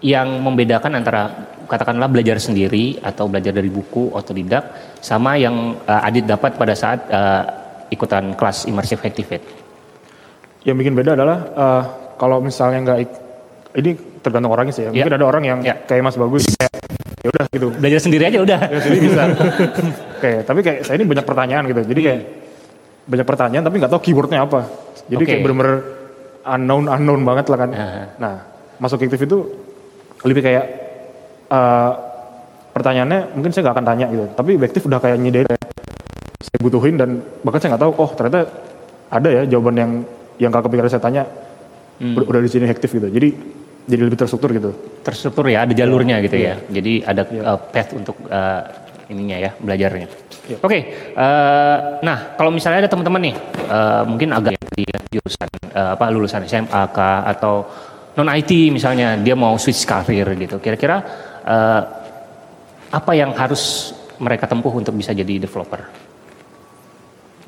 yang 0.00 0.28
membedakan 0.40 0.92
antara 0.96 1.22
katakanlah 1.68 2.08
belajar 2.08 2.40
sendiri 2.40 3.04
atau 3.04 3.28
belajar 3.28 3.52
dari 3.52 3.68
buku 3.68 4.16
otodidak 4.16 4.96
sama 5.04 5.36
yang 5.36 5.76
uh, 5.84 6.08
Adit 6.08 6.24
dapat 6.24 6.56
pada 6.56 6.72
saat 6.72 7.04
uh, 7.12 7.44
ikutan 7.92 8.32
kelas 8.32 8.64
immersive 8.64 9.04
activate? 9.04 9.63
Yang 10.64 10.76
bikin 10.80 10.94
beda 10.96 11.10
adalah 11.12 11.38
uh, 11.52 11.82
kalau 12.16 12.40
misalnya 12.40 12.80
nggak 12.80 12.98
ini 13.74 13.90
tergantung 14.24 14.52
orangnya 14.52 14.74
sih 14.74 14.84
ya. 14.88 14.90
Mungkin 14.90 15.12
ya. 15.12 15.18
ada 15.20 15.26
orang 15.28 15.44
yang 15.44 15.58
ya. 15.60 15.76
kayak 15.84 16.02
Mas 16.08 16.16
Bagus 16.16 16.48
kayak 16.56 16.72
ya 17.20 17.28
udah 17.28 17.44
gitu. 17.52 17.68
Belajar 17.76 18.00
sendiri 18.00 18.24
aja 18.32 18.38
udah. 18.40 18.60
Ya 18.72 18.78
sendiri 18.80 19.00
bisa. 19.12 19.22
kayak 20.24 20.40
tapi 20.48 20.60
kayak 20.64 20.78
saya 20.88 20.96
ini 20.96 21.06
banyak 21.06 21.26
pertanyaan 21.26 21.64
gitu. 21.68 21.82
Jadi 21.84 22.00
kayak 22.00 22.20
hmm. 22.24 23.10
banyak 23.12 23.26
pertanyaan 23.28 23.64
tapi 23.68 23.76
nggak 23.76 23.92
tahu 23.92 24.00
keywordnya 24.00 24.40
apa. 24.48 24.60
Jadi 25.04 25.20
okay. 25.20 25.28
kayak 25.36 25.40
bener-bener 25.44 25.76
unknown 26.48 26.84
unknown 26.88 27.20
banget 27.28 27.46
lah 27.52 27.58
kan. 27.60 27.70
Uh. 27.76 28.04
Nah 28.16 28.34
masuk 28.80 29.04
aktif 29.04 29.20
itu 29.20 29.38
lebih 30.24 30.42
kayak 30.42 30.64
uh, 31.52 31.92
pertanyaannya 32.72 33.36
mungkin 33.36 33.52
saya 33.52 33.68
nggak 33.68 33.76
akan 33.76 33.86
tanya 33.86 34.06
gitu. 34.08 34.24
Tapi 34.32 34.50
aktif 34.64 34.82
udah 34.88 35.00
kayak 35.02 35.20
nyediain 35.20 35.48
saya 36.44 36.58
butuhin 36.60 36.94
dan 36.96 37.20
bahkan 37.44 37.60
saya 37.60 37.76
nggak 37.76 37.84
tahu 37.84 37.92
oh 37.98 38.10
ternyata 38.16 38.40
ada 39.08 39.28
ya 39.28 39.42
jawaban 39.48 39.76
yang 39.76 39.92
yang 40.38 40.50
gak 40.50 40.66
kepikiran 40.66 40.90
saya 40.90 41.02
tanya 41.02 41.22
hmm. 42.00 42.14
udah, 42.18 42.26
udah 42.26 42.40
di 42.42 42.50
sini 42.50 42.66
aktif 42.70 42.90
gitu. 42.90 43.08
Jadi 43.10 43.28
jadi 43.84 44.00
lebih 44.00 44.18
terstruktur 44.18 44.50
gitu. 44.56 44.70
Terstruktur 45.04 45.44
ya, 45.52 45.68
ada 45.68 45.72
jalurnya 45.76 46.24
gitu 46.24 46.36
ya. 46.40 46.56
ya. 46.56 46.80
Jadi 46.80 46.92
ada 47.04 47.22
ya. 47.28 47.42
uh, 47.52 47.58
path 47.60 47.90
untuk 47.92 48.16
uh, 48.32 48.62
ininya 49.12 49.36
ya, 49.36 49.50
belajarnya. 49.60 50.08
Ya. 50.44 50.56
Oke, 50.60 50.68
okay, 50.68 50.80
uh, 51.16 51.24
eh, 51.24 51.78
nah 52.04 52.36
kalau 52.36 52.52
misalnya 52.52 52.84
ada 52.84 52.90
teman-teman 52.92 53.32
nih, 53.32 53.36
uh, 53.68 54.02
mungkin 54.08 54.28
agak 54.32 54.56
di 54.76 54.84
jurusan 55.12 55.48
uh, 55.72 55.96
apa 55.96 56.04
lulusan 56.12 56.44
SMA 56.44 56.84
atau 57.36 57.64
non 58.16 58.28
IT 58.28 58.72
misalnya, 58.72 59.16
dia 59.20 59.36
mau 59.36 59.56
switch 59.60 59.84
karir 59.84 60.28
gitu. 60.36 60.60
Kira-kira 60.60 61.00
uh, 61.44 61.82
apa 62.92 63.12
yang 63.16 63.32
harus 63.36 63.92
mereka 64.20 64.48
tempuh 64.48 64.72
untuk 64.72 64.96
bisa 64.96 65.16
jadi 65.16 65.40
developer? 65.40 65.80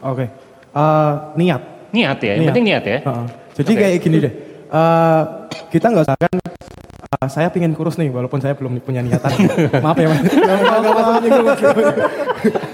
Oke, 0.05 0.25
okay. 0.25 0.29
uh, 0.77 1.33
niat. 1.37 1.76
Niat 1.95 2.19
ya, 2.23 2.33
yang 2.35 2.43
niat. 2.43 2.49
penting 2.51 2.67
niat 2.67 2.85
ya. 2.85 2.99
Uh 3.05 3.11
-uh. 3.11 3.27
Jadi 3.57 3.73
okay. 3.73 3.83
kayak 3.83 3.99
gini 4.03 4.17
deh 4.21 4.33
uh, 4.71 5.23
kita 5.71 5.87
nggak 5.91 6.05
usah 6.07 6.17
kan 6.19 6.33
uh, 6.37 7.29
saya 7.31 7.49
pingin 7.53 7.75
kurus 7.77 7.99
nih 8.01 8.11
walaupun 8.11 8.41
saya 8.43 8.55
belum 8.57 8.79
punya 8.83 9.03
niatan. 9.03 9.31
Maaf 9.85 9.99
ya 9.99 10.09
mas. 10.11 10.21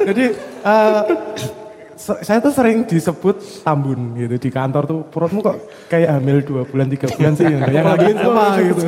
Jadi 0.08 0.24
uh, 0.64 1.02
saya 2.02 2.42
tuh 2.42 2.50
sering 2.50 2.82
disebut 2.82 3.62
tambun 3.62 4.18
gitu 4.18 4.34
di 4.34 4.50
kantor 4.50 4.82
tuh 4.90 5.00
perutmu 5.06 5.38
kok 5.38 5.56
kayak 5.86 6.18
hamil 6.18 6.42
dua 6.42 6.62
bulan 6.66 6.90
tiga 6.90 7.06
bulan 7.14 7.38
sih 7.38 7.46
yang 7.46 7.62
lagi 7.62 7.78
apa 7.78 8.44
gitu. 8.58 8.82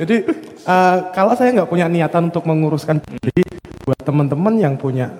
Jadi 0.00 0.16
uh, 0.64 1.12
kalau 1.12 1.36
saya 1.36 1.52
nggak 1.52 1.68
punya 1.68 1.86
niatan 1.90 2.32
untuk 2.32 2.48
menguruskan 2.48 3.04
diri 3.04 3.44
buat 3.84 4.00
teman-teman 4.00 4.56
yang 4.56 4.80
punya 4.80 5.12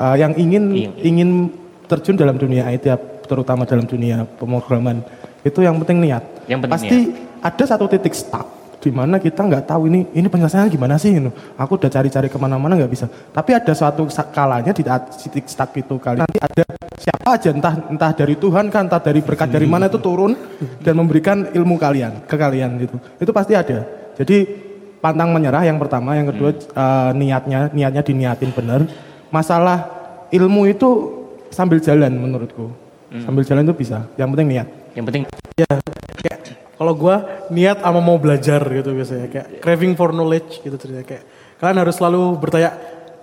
uh, 0.00 0.16
yang 0.16 0.32
ingin 0.40 0.64
iya. 0.72 0.90
ingin 1.04 1.52
terjun 1.84 2.16
dalam 2.16 2.40
dunia 2.40 2.64
IT 2.72 2.88
terutama 3.30 3.62
dalam 3.62 3.86
dunia 3.86 4.26
pemrograman 4.26 5.06
itu 5.46 5.62
yang 5.62 5.78
penting 5.78 6.02
niat. 6.02 6.24
Yang 6.50 6.66
penting 6.66 6.74
Pasti 6.74 6.98
niat. 7.06 7.46
ada 7.46 7.64
satu 7.64 7.86
titik 7.86 8.12
stuck 8.18 8.46
di 8.80 8.88
mana 8.88 9.20
kita 9.20 9.44
nggak 9.44 9.68
tahu 9.68 9.92
ini 9.92 10.08
ini 10.16 10.26
penyelesaiannya 10.26 10.72
gimana 10.72 10.96
sih 10.96 11.14
ini. 11.14 11.30
Aku 11.54 11.78
udah 11.78 11.92
cari-cari 11.92 12.26
ke 12.26 12.38
mana-mana 12.40 12.74
nggak 12.74 12.92
bisa. 12.92 13.06
Tapi 13.08 13.54
ada 13.54 13.72
suatu 13.76 14.08
kalanya 14.34 14.72
di 14.74 14.82
titik 15.20 15.46
stuck 15.46 15.70
itu 15.78 16.00
kali 16.00 16.18
nanti 16.18 16.40
ada 16.40 16.64
siapa 16.96 17.28
aja 17.36 17.52
entah 17.52 17.74
entah 17.88 18.12
dari 18.16 18.34
Tuhan 18.36 18.72
kan 18.72 18.88
entah 18.88 19.00
dari 19.00 19.20
berkat 19.22 19.48
dari 19.52 19.68
mana 19.68 19.86
itu 19.86 20.00
turun 20.00 20.36
dan 20.84 20.96
memberikan 20.96 21.48
ilmu 21.52 21.76
kalian 21.76 22.24
ke 22.26 22.36
kalian 22.36 22.80
gitu. 22.80 22.96
Itu 23.20 23.30
pasti 23.30 23.54
ada. 23.54 23.84
Jadi 24.16 24.44
pantang 25.00 25.32
menyerah 25.32 25.64
yang 25.64 25.80
pertama, 25.80 26.16
yang 26.16 26.28
kedua 26.28 26.52
hmm. 26.52 26.76
uh, 26.76 27.10
niatnya 27.16 27.60
niatnya 27.72 28.02
diniatin 28.04 28.52
benar. 28.52 28.84
Masalah 29.32 29.88
ilmu 30.32 30.68
itu 30.68 30.88
sambil 31.52 31.80
jalan 31.80 32.12
menurutku. 32.16 32.89
Hmm. 33.10 33.22
Sambil 33.26 33.42
jalan 33.42 33.66
itu 33.66 33.74
bisa. 33.74 34.06
Yang 34.14 34.28
penting 34.38 34.48
niat. 34.54 34.68
Yang 34.94 35.04
penting 35.10 35.22
ya 35.58 35.68
kayak 36.18 36.38
kalau 36.80 36.96
gue 36.96 37.16
niat 37.52 37.84
ama 37.84 38.00
mau 38.00 38.16
belajar 38.16 38.64
gitu 38.64 38.96
biasanya 38.96 39.28
kayak 39.28 39.46
craving 39.60 39.92
for 39.92 40.16
knowledge 40.16 40.64
gitu 40.64 40.80
ternyata 40.80 41.04
kayak 41.04 41.24
kalian 41.60 41.78
harus 41.84 41.94
selalu 42.00 42.40
bertanya 42.40 42.72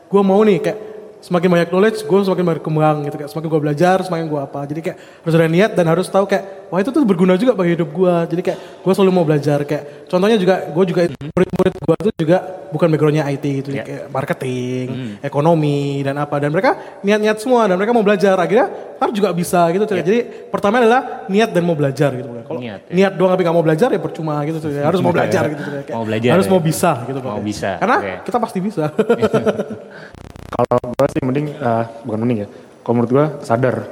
gue 0.05 0.21
mau 0.21 0.37
nih 0.45 0.61
kayak 0.61 0.77
semakin 1.17 1.49
banyak 1.49 1.69
knowledge 1.73 2.05
gue 2.05 2.19
semakin 2.21 2.45
berkembang 2.45 2.97
gitu 3.09 3.15
kayak 3.17 3.29
semakin 3.33 3.47
gue 3.49 3.61
belajar 3.61 3.97
semakin 4.05 4.25
gue 4.29 4.39
apa. 4.39 4.59
Jadi 4.69 4.79
kayak 4.85 4.97
harus 5.25 5.33
ada 5.33 5.47
niat 5.49 5.71
dan 5.73 5.85
harus 5.89 6.05
tahu 6.07 6.25
kayak 6.29 6.69
wah 6.69 6.79
itu 6.79 6.89
tuh 6.93 7.01
berguna 7.03 7.33
juga 7.35 7.57
bagi 7.57 7.73
hidup 7.73 7.89
gue 7.89 8.15
jadi 8.37 8.41
kayak 8.45 8.59
gue 8.85 8.93
selalu 8.93 9.11
mau 9.11 9.25
belajar. 9.25 9.65
Kayak 9.65 10.07
contohnya 10.07 10.37
juga 10.37 10.55
gue 10.69 10.83
juga 10.85 11.01
murid-murid 11.09 11.73
gue 11.73 11.95
tuh 12.05 12.13
juga 12.21 12.37
bukan 12.69 12.87
backgroundnya 12.93 13.25
IT 13.33 13.45
gitu. 13.65 13.69
Yeah. 13.73 13.85
kayak 13.85 14.03
marketing 14.13 14.87
mm. 14.87 15.13
ekonomi 15.25 16.05
dan 16.05 16.15
apa. 16.21 16.35
Dan 16.37 16.53
mereka 16.53 17.01
niat-niat 17.01 17.37
semua 17.41 17.65
dan 17.65 17.75
mereka 17.81 17.91
mau 17.97 18.05
belajar. 18.05 18.37
Akhirnya 18.37 18.69
harus 18.97 19.13
juga 19.13 19.29
bisa 19.33 19.61
gitu 19.69 19.85
yeah. 19.93 20.01
jadi 20.01 20.17
pertama 20.49 20.81
adalah 20.81 21.29
niat 21.29 21.53
dan 21.53 21.63
mau 21.65 21.77
belajar 21.77 22.09
gitu 22.17 22.29
kalau 22.47 22.59
niat, 22.63 22.89
ya. 22.89 22.93
niat 22.95 23.13
doang 23.13 23.31
tapi 23.35 23.41
gak 23.45 23.55
mau 23.55 23.65
belajar 23.65 23.87
ya 23.93 23.99
percuma 24.01 24.41
gitu 24.47 24.57
tuh 24.57 24.69
harus 24.73 24.99
mau 25.03 25.13
belajar 25.13 25.43
gitu 25.53 25.61
kayak 25.85 25.93
mau 25.93 26.05
belajar 26.07 26.29
harus 26.33 26.47
ya. 26.47 26.51
mau 26.51 26.61
bisa 26.63 26.91
gitu 27.05 27.19
mau 27.21 27.41
bisa 27.43 27.71
karena 27.77 27.97
okay. 28.01 28.17
kita 28.25 28.37
pasti 28.41 28.59
bisa 28.63 28.83
Kalau 30.57 30.89
gue 30.89 31.07
sih 31.13 31.21
mending, 31.21 31.53
uh, 31.61 31.85
bukan 32.01 32.19
mending 32.25 32.39
ya, 32.41 32.47
kalau 32.81 32.93
menurut 32.97 33.11
gue 33.13 33.25
sadar. 33.45 33.85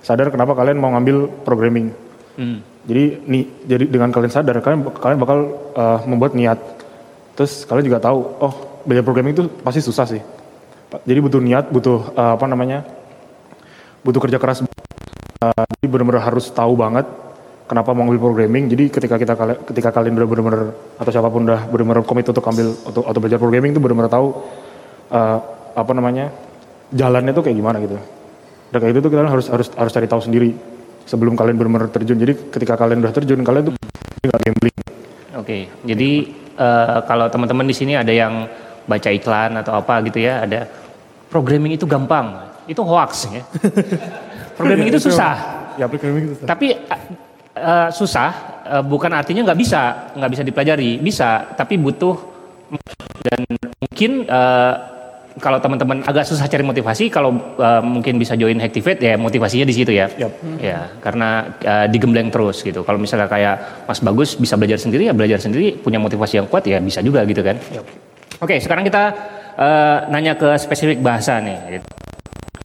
Sadar 0.00 0.32
kenapa 0.32 0.56
kalian 0.56 0.80
mau 0.80 0.88
ngambil 0.96 1.28
programming. 1.44 1.92
Hmm. 2.40 2.64
Jadi 2.88 3.28
nih, 3.28 3.44
jadi 3.68 3.84
dengan 3.84 4.08
kalian 4.08 4.32
sadar, 4.32 4.56
kalian 4.64 4.88
kalian 4.96 5.20
bakal 5.20 5.38
uh, 5.76 6.00
membuat 6.08 6.32
niat. 6.32 6.56
Terus 7.36 7.68
kalian 7.68 7.92
juga 7.92 8.00
tahu, 8.00 8.18
oh 8.40 8.54
belajar 8.88 9.04
programming 9.04 9.36
itu 9.36 9.44
pasti 9.60 9.84
susah 9.84 10.08
sih. 10.08 10.22
Jadi 10.88 11.18
butuh 11.20 11.44
niat, 11.44 11.68
butuh 11.68 12.16
uh, 12.16 12.40
apa 12.40 12.48
namanya, 12.48 12.88
butuh 14.00 14.24
kerja 14.24 14.40
keras. 14.40 14.64
Uh, 14.64 15.64
jadi 15.76 15.86
benar-benar 15.92 16.24
harus 16.24 16.48
tahu 16.48 16.72
banget 16.72 17.04
kenapa 17.68 17.92
mau 17.92 18.08
ngambil 18.08 18.32
programming. 18.32 18.72
Jadi 18.72 18.88
ketika 18.88 19.20
kita 19.20 19.36
ketika 19.68 19.92
kalian 19.92 20.16
udah 20.16 20.24
benar-benar 20.24 20.62
atau 20.96 21.10
siapa 21.12 21.28
pun 21.28 21.44
udah 21.44 21.68
benar-benar 21.68 22.00
komit 22.08 22.24
untuk 22.24 22.48
ambil 22.48 22.72
untuk 22.72 23.04
atau 23.04 23.18
belajar 23.20 23.36
programming 23.36 23.76
itu 23.76 23.80
benar-benar 23.84 24.08
tahu 24.08 24.32
uh, 25.12 25.57
apa 25.74 25.92
namanya 25.92 26.32
jalannya 26.92 27.32
tuh 27.32 27.42
kayak 27.44 27.56
gimana 27.56 27.76
gitu. 27.84 27.96
Dan 28.68 28.78
kayak 28.84 28.92
itu 28.96 29.00
tuh 29.00 29.10
kalian 29.12 29.30
harus 29.32 29.46
harus 29.48 29.68
harus 29.72 29.92
cari 29.92 30.06
tahu 30.08 30.20
sendiri 30.20 30.52
sebelum 31.08 31.32
kalian 31.36 31.56
benar-benar 31.56 31.88
terjun. 31.88 32.20
Jadi 32.20 32.52
ketika 32.52 32.76
kalian 32.76 33.00
udah 33.00 33.12
terjun 33.12 33.40
kalian 33.40 33.72
tuh 33.72 33.74
nggak 34.24 34.40
gambling. 34.44 34.76
Oke, 35.38 35.44
okay. 35.44 35.62
jadi 35.86 36.10
uh, 36.58 36.98
kalau 37.06 37.30
teman-teman 37.30 37.64
di 37.68 37.76
sini 37.76 37.94
ada 37.94 38.10
yang 38.10 38.48
baca 38.88 39.08
iklan 39.12 39.54
atau 39.60 39.76
apa 39.76 40.02
gitu 40.08 40.18
ya, 40.18 40.42
ada 40.42 40.66
programming 41.30 41.78
itu 41.78 41.86
gampang, 41.86 42.52
itu 42.66 42.80
hoax 42.82 43.28
ya. 43.30 43.44
programming 44.58 44.90
itu 44.90 45.00
susah. 45.00 45.34
Ya 45.78 45.86
programming 45.86 46.32
itu 46.32 46.34
susah. 46.42 46.48
Tapi 46.48 46.66
uh, 47.54 47.88
susah 47.94 48.30
uh, 48.66 48.84
bukan 48.84 49.14
artinya 49.14 49.46
nggak 49.46 49.58
bisa, 49.60 50.12
nggak 50.16 50.30
bisa 50.32 50.42
dipelajari, 50.42 50.90
bisa, 50.98 51.54
tapi 51.54 51.78
butuh 51.78 52.16
dan 53.24 53.40
mungkin 53.80 54.28
uh, 54.28 54.97
kalau 55.38 55.58
teman-teman 55.62 56.02
agak 56.04 56.26
susah 56.26 56.46
cari 56.46 56.62
motivasi, 56.66 57.08
kalau 57.08 57.34
uh, 57.58 57.82
mungkin 57.82 58.18
bisa 58.18 58.34
join 58.34 58.58
Hacktivate 58.58 59.00
ya 59.02 59.14
motivasinya 59.14 59.66
di 59.66 59.74
situ 59.74 59.94
ya. 59.94 60.10
Yep. 60.10 60.32
Ya, 60.58 60.90
karena 60.98 61.58
uh, 61.62 61.86
digembleng 61.86 62.28
terus 62.28 62.62
gitu. 62.62 62.82
Kalau 62.82 62.98
misalnya 62.98 63.30
kayak 63.30 63.86
Mas 63.86 64.02
Bagus 64.02 64.34
bisa 64.34 64.58
belajar 64.58 64.78
sendiri 64.78 65.06
ya 65.06 65.14
belajar 65.14 65.38
sendiri, 65.38 65.78
punya 65.78 66.02
motivasi 66.02 66.42
yang 66.42 66.46
kuat 66.50 66.66
ya 66.66 66.82
bisa 66.82 67.00
juga 67.00 67.22
gitu 67.26 67.40
kan. 67.42 67.56
Yep. 67.56 67.84
Oke, 68.38 68.58
sekarang 68.62 68.86
kita 68.86 69.04
uh, 69.58 69.98
nanya 70.10 70.38
ke 70.38 70.54
spesifik 70.58 71.02
bahasa 71.02 71.38
nih. 71.42 71.80
Gitu. 71.80 71.86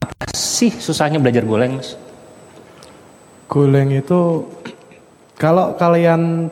Apa 0.04 0.26
sih 0.34 0.72
susahnya 0.74 1.18
belajar 1.18 1.46
Golang, 1.46 1.82
Mas? 1.82 1.98
Golang 3.50 3.90
itu 3.94 4.50
kalau 5.38 5.74
kalian 5.78 6.50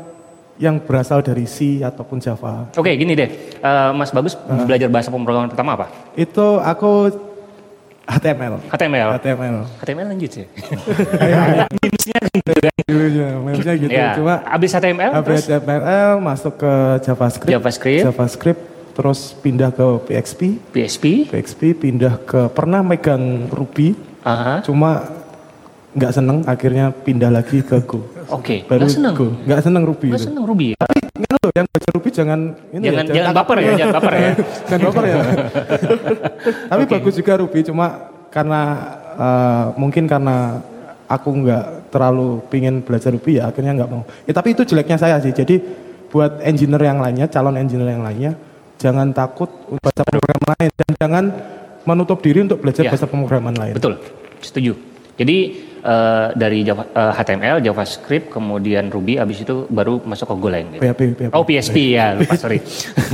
yang 0.62 0.77
berasal 0.77 1.25
dari 1.25 1.50
C 1.50 1.82
ataupun 1.82 2.22
Java. 2.22 2.70
Oke, 2.77 2.94
gini 2.94 3.18
deh, 3.18 3.58
uh, 3.65 3.89
Mas 3.98 4.13
Bagus 4.13 4.38
uh. 4.38 4.62
belajar 4.63 4.88
bahasa 4.94 5.10
pemrograman 5.10 5.50
pertama 5.50 5.74
apa? 5.74 5.89
Itu 6.13 6.62
aku 6.62 7.10
HTML. 8.06 8.62
HTML. 8.70 9.10
HTML. 9.18 9.56
HTML 9.82 10.08
lanjut 10.13 10.30
sih. 10.30 10.46
Memesnya 11.82 12.20
gitu 12.30 12.51
kan. 12.62 12.75
Dulunya, 12.82 13.27
memesnya 13.39 13.74
gitu. 13.77 13.91
Ya, 13.94 14.12
Cuma 14.18 14.36
abis 14.44 14.70
HTML 14.75 15.12
abis 15.15 15.25
terus 15.25 15.44
HTML 15.48 16.12
masuk 16.20 16.53
ke 16.60 16.74
JavaScript. 17.08 17.51
JavaScript. 17.53 18.03
JavaScript 18.03 18.62
terus 18.91 19.20
pindah 19.39 19.70
ke 19.72 19.86
PHP. 20.12 20.41
PHP. 20.75 21.06
PHP 21.32 21.62
pindah 21.77 22.20
ke 22.22 22.51
pernah 22.51 22.84
megang 22.84 23.48
Ruby. 23.48 23.96
Aha. 24.27 24.60
Cuma 24.62 25.21
nggak 25.92 26.12
seneng 26.16 26.38
akhirnya 26.48 26.96
pindah 26.96 27.28
lagi 27.28 27.60
ke 27.60 27.84
Go. 27.84 28.00
Oke, 28.32 28.64
Baru 28.64 28.88
nggak 28.88 28.92
seneng. 28.96 29.14
Go. 29.14 29.28
Nggak 29.44 29.62
seneng 29.62 29.84
Ruby. 29.84 30.08
Nggak 30.08 30.24
seneng 30.24 30.44
Ruby. 30.48 30.66
ya? 30.72 30.78
Tapi 30.80 30.98
kan 31.22 31.36
loh 31.38 31.52
yang 31.52 31.68
baca 31.68 31.90
Ruby 31.92 32.10
jangan 32.10 32.40
ini 32.72 32.84
Jangan 32.88 33.04
ya, 33.04 33.14
jangan 33.14 33.34
baper 33.36 33.58
ya, 33.60 33.72
jangan 33.76 33.96
baper 34.00 34.14
ya. 34.14 34.30
jangan 34.72 34.82
baper 34.88 35.04
ya. 35.04 35.16
Tapi 36.72 36.84
bagus 36.88 37.14
juga 37.16 37.34
Ruby 37.38 37.60
cuma 37.68 37.86
karena 38.32 38.62
eh, 39.20 39.66
mungkin 39.76 40.04
karena 40.08 40.64
aku 41.12 41.30
nggak 41.44 41.66
terlalu 41.92 42.40
pingin 42.48 42.80
belajar 42.80 43.12
Ruby 43.12 43.44
ya 43.44 43.52
akhirnya 43.52 43.76
nggak 43.76 43.90
mau. 43.92 44.08
Ya, 44.24 44.32
tapi 44.32 44.56
itu 44.56 44.64
jeleknya 44.64 44.96
saya 44.96 45.20
sih. 45.20 45.36
Jadi 45.36 45.60
buat 46.08 46.40
engineer 46.40 46.88
yang 46.88 47.04
lainnya, 47.04 47.28
calon 47.28 47.60
engineer 47.60 48.00
yang 48.00 48.04
lainnya, 48.04 48.32
jangan 48.80 49.12
takut 49.12 49.52
untuk 49.68 49.84
baca 49.84 50.04
pemrograman 50.08 50.48
lain 50.56 50.72
dan 50.72 50.92
jangan 50.96 51.24
menutup 51.84 52.24
diri 52.24 52.48
untuk 52.48 52.64
belajar 52.64 52.88
Ya. 52.88 52.92
bahasa 52.96 53.08
pemrograman 53.08 53.56
lain. 53.60 53.76
Betul, 53.76 54.00
setuju. 54.40 54.91
Jadi 55.22 55.38
eh, 55.82 56.28
dari 56.34 56.66
Java, 56.66 56.90
eh, 56.90 57.13
HTML, 57.13 57.62
JavaScript, 57.62 58.34
kemudian 58.34 58.90
Ruby, 58.90 59.22
abis 59.22 59.46
itu 59.46 59.70
baru 59.70 60.01
masuk 60.01 60.34
ke 60.34 60.36
Golang. 60.36 60.66
Gitu. 60.74 60.81
PHP, 60.81 61.01
PHP. 61.14 61.34
Oh 61.38 61.46
PSP 61.46 61.77
ya, 61.94 62.18
lupa 62.18 62.34
sorry. 62.36 62.57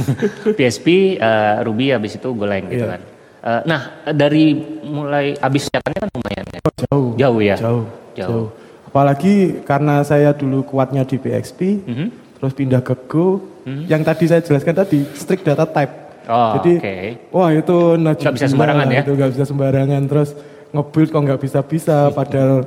PSP, 0.58 0.88
eh, 1.18 1.56
Ruby, 1.64 1.92
abis 1.92 2.16
itu 2.16 2.30
Golang 2.32 2.64
gitu 2.68 2.88
Iya. 2.88 2.96
kan. 2.96 3.02
Eh, 3.38 3.62
nah 3.66 3.82
dari 4.08 4.56
mulai 4.84 5.36
abis 5.36 5.68
sejatannya 5.68 6.00
kan 6.00 6.10
lumayan 6.12 6.46
ya. 6.48 6.60
Oh, 6.64 6.74
jauh. 6.80 7.08
Jauh 7.16 7.40
ya. 7.44 7.56
Jauh, 7.56 7.84
Jauh. 8.16 8.28
jauh. 8.32 8.48
Apalagi 8.88 9.62
karena 9.62 10.00
saya 10.02 10.32
dulu 10.32 10.64
kuatnya 10.64 11.04
di 11.04 11.20
PXP, 11.20 11.60
Mhm. 11.84 12.08
terus 12.40 12.54
pindah 12.56 12.80
ke 12.80 12.96
Go. 13.06 13.44
Yang 13.68 14.02
tadi 14.08 14.24
saya 14.32 14.40
jelaskan 14.40 14.74
tadi, 14.74 15.04
strict 15.12 15.44
data 15.44 15.68
type. 15.68 16.08
Oh, 16.28 16.56
Jadi, 16.60 16.72
oke. 16.80 16.96
wah 17.32 17.52
itu 17.52 17.78
Nggak 18.00 18.36
bisa 18.36 18.48
sembarangan 18.48 18.88
ya? 18.88 19.00
Itu 19.04 19.12
nggak 19.12 19.32
bisa 19.32 19.44
sembarangan. 19.44 20.02
Terus 20.08 20.30
nge-build 20.78 21.10
kok 21.10 21.22
nggak 21.26 21.42
bisa-bisa, 21.42 22.14
padahal 22.14 22.62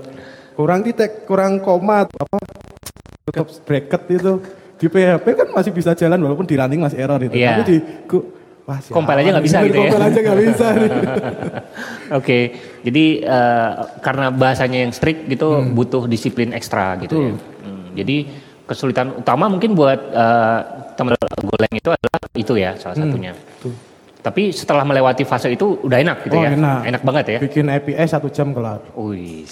kurang 0.59 0.83
titik, 0.83 1.25
kurang 1.31 1.63
koma, 1.63 2.05
apa, 2.11 2.39
tutup 3.31 3.49
bracket 3.63 4.03
itu. 4.11 4.35
Di 4.81 4.89
PHP 4.89 5.27
kan 5.37 5.49
masih 5.53 5.73
bisa 5.77 5.93
jalan 5.93 6.19
walaupun 6.25 6.49
di 6.49 6.57
running 6.57 6.81
masih 6.81 6.99
error 6.99 7.21
itu. 7.21 7.37
Iya. 7.37 7.61
Tapi 7.61 7.63
di 7.69 7.77
Go, 8.09 8.19
wah 8.65 8.81
sialan 8.81 8.97
Compile 8.97 9.21
aja 9.21 9.31
nggak 9.37 9.47
bisa 9.47 9.59
gitu 9.69 9.77
ya? 9.77 9.83
Compile 9.93 10.05
aja 10.09 10.19
nggak 10.25 10.41
bisa. 10.41 10.67
Oke, 12.19 12.39
jadi 12.81 13.05
eh, 13.21 13.71
karena 14.01 14.27
bahasanya 14.33 14.79
yang 14.89 14.93
strict 14.97 15.29
gitu 15.29 15.61
butuh 15.77 16.09
disiplin 16.09 16.57
ekstra 16.57 16.97
gitu 17.05 17.15
ya. 17.21 17.33
Hmm, 17.37 17.93
jadi 17.93 18.17
kesulitan 18.65 19.21
utama 19.21 19.53
mungkin 19.53 19.77
buat 19.77 20.01
eh, 20.01 20.59
teman 20.97 21.13
Golang 21.45 21.75
itu 21.77 21.91
adalah 21.93 22.21
itu 22.33 22.55
ya 22.57 22.73
salah 22.81 22.97
satunya. 22.97 23.37
Tapi 24.21 24.53
setelah 24.53 24.85
melewati 24.85 25.25
fase 25.25 25.49
itu 25.49 25.81
udah 25.81 25.97
enak 25.97 26.29
gitu 26.29 26.37
Oh, 26.37 26.45
ya. 26.45 26.53
enak. 26.53 27.01
banget 27.01 27.25
ya. 27.37 27.39
Bikin 27.41 27.73
API 27.73 28.05
satu 28.05 28.29
jam 28.29 28.53
kelar. 28.53 28.85
Wih. 28.93 29.49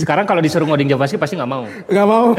Sekarang 0.00 0.24
kalau 0.24 0.40
disuruh 0.40 0.64
ngoding 0.64 0.88
JavaScript 0.88 1.20
pasti 1.20 1.36
nggak 1.36 1.50
mau. 1.50 1.68
Nggak 1.68 2.06
mau. 2.08 2.32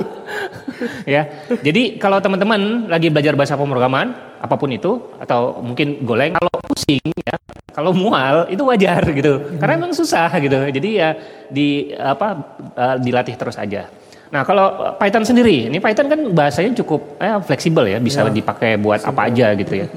ya. 1.14 1.28
Jadi 1.60 2.00
kalau 2.00 2.18
teman-teman 2.24 2.88
lagi 2.88 3.12
belajar 3.12 3.36
bahasa 3.36 3.54
pemrograman 3.60 4.16
apa 4.40 4.56
pun 4.56 4.72
itu 4.72 4.96
atau 5.20 5.60
mungkin 5.60 6.00
Golang 6.08 6.32
kalau 6.32 6.48
pusing 6.64 7.04
ya, 7.20 7.36
kalau 7.76 7.92
mual 7.92 8.48
itu 8.48 8.64
wajar 8.64 9.04
gitu. 9.12 9.60
Karena 9.60 9.76
emang 9.76 9.92
susah 9.92 10.32
gitu. 10.40 10.56
Jadi 10.72 10.88
ya 10.96 11.12
di 11.52 11.92
apa 11.92 12.28
eh, 12.72 12.96
dilatih 13.04 13.36
terus 13.36 13.60
aja. 13.60 13.92
Nah 14.30 14.46
kalau 14.46 14.94
Python 14.96 15.26
sendiri, 15.26 15.66
ini 15.68 15.82
Python 15.82 16.06
kan 16.06 16.20
bahasanya 16.32 16.72
cukup 16.80 17.18
eh, 17.20 17.36
fleksibel 17.44 17.84
ya, 17.84 17.98
bisa 18.00 18.24
dipakai 18.30 18.78
buat 18.80 19.04
apa 19.04 19.28
aja 19.28 19.52
gitu 19.52 19.84
ya. 19.84 19.88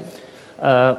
Eh, 0.56 0.92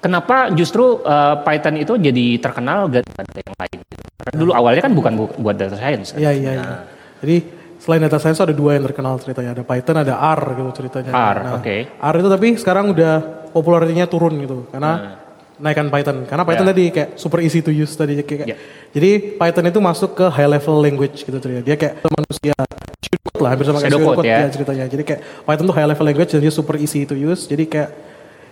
kenapa 0.00 0.50
justru 0.52 1.00
eh, 1.00 1.34
Python 1.42 1.76
itu 1.76 1.92
jadi 1.96 2.26
terkenal 2.38 2.88
daripada 2.88 3.30
yang 3.36 3.56
lain? 3.56 3.78
Gitu? 3.80 4.02
Karena 4.20 4.34
dulu 4.36 4.50
awalnya 4.52 4.82
kan 4.84 4.92
bukan 4.92 5.12
bu- 5.16 5.36
buat 5.38 5.56
data 5.56 5.76
science. 5.76 6.12
Kan? 6.12 6.20
Iya 6.20 6.30
iya 6.32 6.50
iya. 6.56 6.76
Jadi 7.20 7.36
selain 7.80 8.00
data 8.00 8.16
science 8.16 8.40
ada 8.40 8.52
dua 8.52 8.76
yang 8.76 8.84
terkenal 8.84 9.16
ceritanya. 9.20 9.56
Ada 9.56 9.64
Python, 9.64 9.96
ada 9.96 10.14
R 10.16 10.42
gitu 10.56 10.70
ceritanya. 10.84 11.10
R, 11.12 11.38
oke. 11.56 11.76
R 11.96 12.14
itu 12.16 12.28
tapi 12.28 12.48
sekarang 12.56 12.92
udah 12.92 13.14
popularitinya 13.50 14.06
turun 14.06 14.38
gitu 14.38 14.70
karena 14.70 15.19
naikkan 15.60 15.86
Python. 15.92 16.24
Karena 16.24 16.42
Python 16.42 16.66
Ya. 16.66 16.70
tadi 16.72 16.84
kayak 16.90 17.08
super 17.20 17.38
easy 17.44 17.60
to 17.60 17.70
use 17.70 17.92
tadi 17.94 18.16
kayak. 18.20 18.46
Ya. 18.48 18.56
Jadi 18.90 19.38
Python 19.38 19.64
itu 19.68 19.78
masuk 19.78 20.16
ke 20.16 20.26
high 20.32 20.48
level 20.48 20.80
language 20.80 21.22
gitu 21.22 21.36
ceritanya. 21.38 21.64
Dia 21.64 21.76
kayak 21.76 21.94
manusia 22.08 22.54
pseudocode 23.00 23.40
lah 23.44 23.50
hampir 23.54 23.64
sama 23.68 23.78
kayak 23.78 24.24
ya. 24.24 24.38
ya 24.42 24.48
ceritanya. 24.50 24.84
Jadi 24.88 25.02
kayak 25.04 25.20
Python 25.44 25.64
tuh 25.68 25.76
high 25.76 25.88
level 25.88 26.04
language 26.08 26.30
dan 26.32 26.40
dia 26.40 26.52
super 26.52 26.76
easy 26.80 27.04
to 27.04 27.14
use. 27.14 27.44
Jadi 27.46 27.64
kayak 27.68 27.90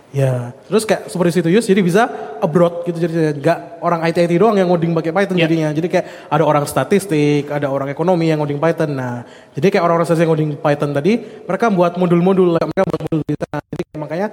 Ya, 0.09 0.57
terus 0.65 0.89
kayak 0.89 1.05
super 1.05 1.29
easy 1.29 1.37
to 1.37 1.53
use 1.53 1.69
jadi 1.69 1.85
bisa 1.85 2.09
abroad 2.41 2.81
gitu 2.81 2.97
jadi 2.97 3.29
nggak 3.37 3.77
orang 3.85 4.01
IT 4.09 4.17
IT 4.25 4.41
doang 4.41 4.57
yang 4.57 4.65
ngoding 4.65 4.89
pakai 4.97 5.13
Python 5.13 5.37
Ya. 5.37 5.45
jadinya. 5.45 5.69
Jadi 5.69 5.85
kayak 5.85 6.33
ada 6.33 6.43
orang 6.49 6.65
statistik, 6.65 7.45
ada 7.53 7.69
orang 7.69 7.93
ekonomi 7.93 8.25
yang 8.25 8.41
ngoding 8.41 8.57
Python. 8.57 8.97
Nah, 8.97 9.21
jadi 9.53 9.69
kayak 9.69 9.85
orang-orang 9.85 10.09
statistik 10.09 10.25
yang 10.25 10.33
ngoding 10.33 10.51
Python 10.57 10.97
tadi, 10.97 11.13
mereka 11.45 11.69
buat 11.69 11.93
modul-modul, 12.01 12.57
mereka 12.57 12.89
buat 12.89 13.01
modul 13.05 13.21
di 13.21 13.35
sana. 13.37 13.61
Jadi 13.69 13.83
makanya 14.01 14.27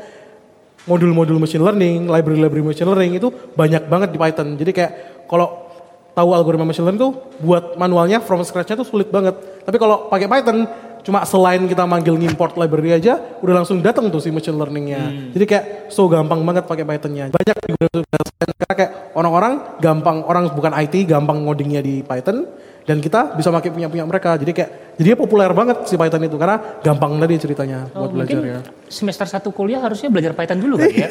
modul-modul 0.86 1.36
machine 1.42 1.62
learning, 1.62 2.06
library-library 2.06 2.64
machine 2.64 2.86
learning 2.86 3.18
itu 3.18 3.28
banyak 3.54 3.90
banget 3.90 4.14
di 4.14 4.18
Python. 4.18 4.54
Jadi 4.54 4.70
kayak 4.70 4.92
kalau 5.26 5.66
tahu 6.14 6.32
algoritma 6.32 6.64
machine 6.64 6.86
learning 6.86 7.02
tuh 7.02 7.12
buat 7.42 7.76
manualnya 7.76 8.22
from 8.22 8.40
scratch-nya 8.40 8.80
tuh 8.80 8.88
sulit 8.88 9.10
banget. 9.10 9.34
Tapi 9.66 9.76
kalau 9.76 10.08
pakai 10.08 10.30
Python 10.30 10.64
cuma 11.06 11.22
selain 11.22 11.62
kita 11.70 11.86
manggil 11.86 12.18
ngimport 12.18 12.58
library 12.58 12.98
aja 12.98 13.22
udah 13.38 13.62
langsung 13.62 13.78
datang 13.78 14.10
tuh 14.10 14.18
si 14.18 14.34
machine 14.34 14.58
learningnya. 14.58 15.30
Jadi 15.34 15.44
kayak 15.44 15.64
so 15.92 16.06
gampang 16.10 16.42
banget 16.42 16.64
pakai 16.66 16.86
Pythonnya. 16.86 17.30
Banyak 17.30 17.56
karena 18.66 18.74
kayak 18.74 18.92
orang-orang 19.14 19.78
gampang 19.78 20.26
orang 20.26 20.50
bukan 20.50 20.72
IT 20.74 21.06
gampang 21.06 21.46
ngodingnya 21.46 21.82
di 21.82 22.02
Python 22.02 22.46
dan 22.86 23.02
kita 23.02 23.34
bisa 23.34 23.50
pakai 23.50 23.74
punya 23.74 23.90
punya 23.90 24.06
mereka. 24.06 24.38
Jadi 24.38 24.52
kayak 24.54 24.70
jadi 24.96 25.12
populer 25.18 25.50
banget 25.52 25.84
si 25.84 25.98
Python 25.98 26.22
itu 26.24 26.38
karena 26.38 26.56
gampang 26.80 27.20
tadi 27.20 27.34
ceritanya 27.36 27.90
Oh, 27.92 28.06
buat 28.06 28.16
belajar 28.16 28.38
mungkin 28.40 28.48
ya. 28.48 28.60
semester 28.88 29.26
satu 29.28 29.50
kuliah 29.52 29.82
harusnya 29.82 30.08
belajar 30.08 30.32
Python 30.32 30.62
dulu 30.62 30.78
kali 30.80 31.04
ya. 31.04 31.08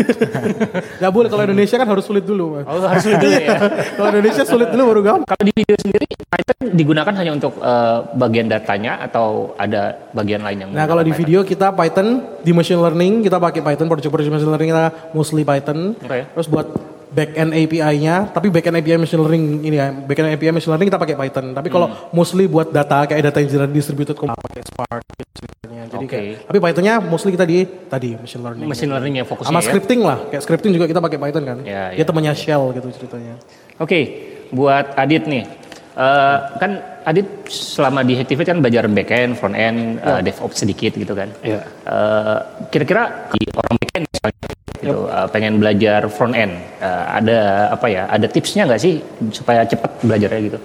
Ya 1.03 1.11
boleh 1.11 1.27
kalau 1.27 1.43
Indonesia 1.45 1.75
kan 1.75 1.85
harus 1.85 2.07
sulit 2.07 2.23
dulu. 2.23 2.63
Oh, 2.63 2.79
harus 2.88 3.03
dulu 3.03 3.27
ya. 3.27 3.59
kalau 3.99 4.07
Indonesia 4.09 4.43
sulit 4.47 4.71
dulu 4.71 4.83
baru 4.95 5.01
gampang. 5.03 5.27
Kalau 5.27 5.43
di 5.43 5.53
video 5.53 5.75
sendiri 5.77 6.05
Python 6.07 6.57
digunakan 6.73 7.13
hanya 7.13 7.31
untuk 7.35 7.53
eh, 7.59 7.97
bagian 8.15 8.47
datanya 8.47 9.03
atau 9.03 9.53
ada 9.59 10.09
bagian 10.15 10.41
lain 10.41 10.57
yang 10.65 10.69
Nah 10.71 10.88
kalau 10.88 11.03
di 11.03 11.11
video 11.11 11.43
kita 11.43 11.75
Python 11.75 12.39
di 12.41 12.55
machine 12.55 12.79
learning 12.79 13.21
kita 13.21 13.38
pakai 13.38 13.59
Python 13.59 13.91
project 13.91 14.09
project 14.09 14.31
machine 14.31 14.49
learning 14.49 14.71
kita 14.71 14.85
mostly 15.11 15.43
Python. 15.43 15.93
Oke. 15.99 16.23
Terus 16.23 16.47
buat 16.47 16.94
backend 17.07 17.51
API-nya, 17.51 18.29
tapi 18.29 18.47
backend 18.47 18.75
API 18.75 18.95
machine 18.95 19.19
learning 19.19 19.43
ini 19.61 19.75
ya, 19.75 19.91
backend 19.91 20.31
API 20.31 20.49
machine 20.49 20.71
learning 20.71 20.87
kita 20.87 20.97
pakai 20.97 21.15
Python. 21.15 21.51
Tapi 21.51 21.67
kalau 21.67 21.87
Hmm. 21.87 22.09
mostly 22.11 22.45
buat 22.45 22.69
data 22.69 23.05
kayak 23.05 23.21
data 23.23 23.39
engineering 23.39 23.71
distributed 23.71 24.13
computing 24.13 24.41
pakai 24.41 24.63
Spark 24.63 25.03
gitu 25.11 25.31
ceritanya. 25.37 25.81
Jadi 25.85 25.97
Oke. 26.01 26.11
kayak, 26.11 26.35
tapi 26.45 26.57
Pythonnya 26.59 26.93
mostly 26.99 27.29
kita 27.31 27.45
di 27.45 27.57
tadi 27.63 28.09
machine 28.15 28.41
learning. 28.41 28.67
Machine 28.67 28.91
learning 28.91 29.13
ya 29.15 29.23
fokusnya 29.23 29.47
Sama 29.47 29.59
ya. 29.59 29.65
scripting 29.65 30.01
lah, 30.01 30.17
kayak 30.27 30.41
scripting 30.41 30.71
juga 30.71 30.85
kita 30.87 30.99
pakai 30.99 31.17
Python 31.17 31.43
kan. 31.43 31.57
Ya, 31.61 31.91
Dia 31.91 32.01
ya. 32.01 32.05
temannya 32.05 32.33
Shell 32.33 32.73
gitu 32.73 32.87
ceritanya. 32.95 33.35
Oke, 33.77 33.99
buat 34.49 34.95
Adit 34.95 35.25
nih. 35.25 35.43
Eh, 35.95 36.37
kan 36.57 36.71
Adit 37.05 37.23
selama 37.47 38.01
di 38.01 38.17
Hactivate 38.17 38.49
kan 38.49 38.59
belajar 38.59 38.83
backend, 38.89 39.37
front 39.37 39.53
end, 39.53 40.01
eh, 40.01 40.19
DevOps 40.19 40.57
sedikit 40.57 40.91
gitu 40.91 41.13
kan. 41.13 41.29
Iya. 41.39 41.61
Eh, 41.63 42.37
kira-kira 42.67 43.29
di 43.31 43.45
orang 43.53 43.77
backend 43.77 44.03
misalnya 44.03 44.43
gitu, 44.85 45.09
eh, 45.09 45.27
pengen 45.33 45.53
belajar 45.57 46.05
front 46.13 46.37
end, 46.37 46.53
eh, 46.77 47.03
ada 47.17 47.69
apa 47.73 47.87
ya? 47.89 48.05
Ada 48.05 48.29
tipsnya 48.29 48.69
nggak 48.69 48.81
sih 48.81 49.01
supaya 49.33 49.65
cepat 49.65 50.05
belajarnya 50.05 50.41
gitu? 50.45 50.59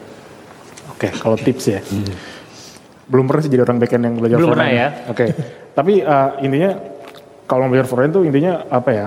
Oke, 0.92 1.08
kalau 1.16 1.36
tips 1.40 1.64
ya. 1.72 1.80
Belum 3.08 3.24
pernah 3.24 3.42
sih 3.42 3.50
jadi 3.50 3.64
orang 3.64 3.80
backend 3.80 4.02
yang 4.04 4.14
belajar 4.20 4.36
Belum 4.36 4.48
front 4.52 4.60
pernah 4.60 4.70
end. 4.70 4.94
Oke. 5.08 5.24
Tapi 5.72 5.92
uh, 6.04 6.28
intinya 6.44 6.70
kalau 7.48 7.66
belajar 7.66 7.86
front 7.88 8.04
end 8.06 8.12
tuh 8.14 8.22
intinya 8.28 8.52
apa 8.68 8.90
ya? 8.92 9.06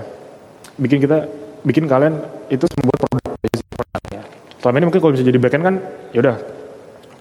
Bikin 0.75 0.97
kita 0.97 1.29
bikin 1.63 1.85
kalian 1.85 2.17
itu 2.49 2.65
membuat 2.81 2.99
produk 3.07 3.33
ya. 4.11 4.21
Selama 4.59 4.75
ini 4.81 4.85
mungkin 4.89 5.01
kalau 5.05 5.13
bisa 5.13 5.23
jadi 5.23 5.39
backend 5.39 5.63
kan 5.63 5.75
ya 6.11 6.19
udah 6.19 6.35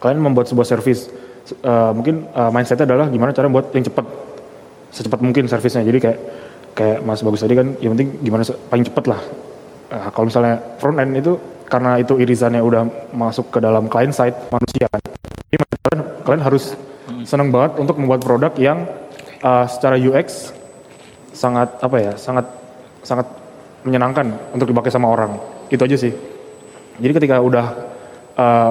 kalian 0.01 0.19
membuat 0.19 0.49
sebuah 0.49 0.67
service 0.67 1.13
Uh, 1.43 1.91
mungkin 1.91 2.31
uh, 2.39 2.55
mindsetnya 2.55 2.87
adalah 2.87 3.11
gimana 3.11 3.35
cara 3.35 3.51
buat 3.51 3.75
yang 3.75 3.83
cepat 3.83 4.07
secepat 4.95 5.19
mungkin 5.27 5.51
servisnya 5.51 5.83
jadi 5.83 5.99
kayak 5.99 6.19
kayak 6.73 7.05
Mas 7.05 7.21
Bagus 7.21 7.45
tadi 7.45 7.55
kan 7.57 7.77
yang 7.79 7.97
penting 7.97 8.21
gimana 8.25 8.43
paling 8.69 8.85
cepat 8.87 9.05
lah. 9.09 9.21
Uh, 9.93 10.09
kalau 10.13 10.27
misalnya 10.29 10.57
front 10.81 10.97
end 10.97 11.13
itu 11.21 11.37
karena 11.69 12.01
itu 12.01 12.17
irisannya 12.21 12.61
udah 12.61 13.13
masuk 13.17 13.49
ke 13.53 13.59
dalam 13.61 13.89
client 13.89 14.13
side 14.13 14.37
manusia 14.53 14.89
kan 14.89 15.01
jadi 15.53 15.69
kalian, 15.69 16.01
kalian 16.25 16.43
harus 16.45 16.73
senang 17.29 17.53
banget 17.53 17.77
untuk 17.77 18.01
membuat 18.01 18.25
produk 18.25 18.53
yang 18.57 18.89
uh, 19.45 19.69
secara 19.69 20.01
UX 20.01 20.53
sangat 21.33 21.77
apa 21.85 21.97
ya 22.01 22.13
sangat 22.17 22.49
sangat 23.05 23.29
menyenangkan 23.85 24.33
untuk 24.57 24.71
dipakai 24.71 24.89
sama 24.89 25.13
orang. 25.13 25.37
Itu 25.69 25.85
aja 25.85 25.97
sih. 25.99 26.13
Jadi 26.97 27.13
ketika 27.19 27.37
udah 27.43 27.67
uh, 28.39 28.71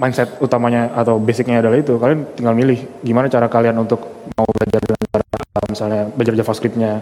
mindset 0.00 0.40
utamanya 0.40 0.96
atau 0.96 1.20
basicnya 1.20 1.60
adalah 1.60 1.78
itu 1.78 2.00
kalian 2.00 2.24
tinggal 2.34 2.54
milih 2.56 2.78
gimana 3.04 3.28
cara 3.28 3.46
kalian 3.52 3.78
untuk 3.78 4.00
mau 4.34 4.46
belajar 4.48 4.80
dengan 4.80 5.00
cara 5.12 5.24
misalnya 5.70 6.02
belajar 6.10 6.34
JavaScript-nya 6.40 6.92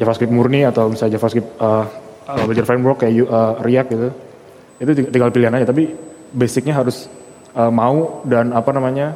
JavaScript 0.00 0.32
murni 0.32 0.66
atau 0.66 0.90
misalnya 0.90 1.18
JavaScript 1.18 1.48
uh, 1.62 1.86
uh, 2.26 2.44
belajar 2.44 2.64
framework 2.66 3.02
kayak 3.04 3.24
uh, 3.26 3.54
React 3.62 3.88
gitu 3.94 4.08
itu 4.82 4.90
ting- 4.90 5.10
tinggal 5.14 5.30
pilihan 5.30 5.54
aja 5.54 5.70
tapi 5.70 5.94
basicnya 6.34 6.74
harus 6.74 7.06
uh, 7.54 7.70
mau 7.70 8.26
dan 8.26 8.50
apa 8.50 8.74
namanya 8.74 9.14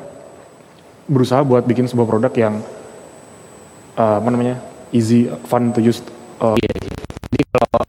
berusaha 1.11 1.43
buat 1.43 1.67
bikin 1.67 1.91
sebuah 1.91 2.07
produk 2.07 2.33
yang 2.37 2.55
uh, 3.99 4.17
apa 4.23 4.29
namanya 4.31 4.57
easy 4.95 5.27
fun 5.49 5.75
to 5.75 5.83
use 5.83 6.05
uh, 6.38 6.55
Jadi 7.29 7.45
kalau 7.51 7.83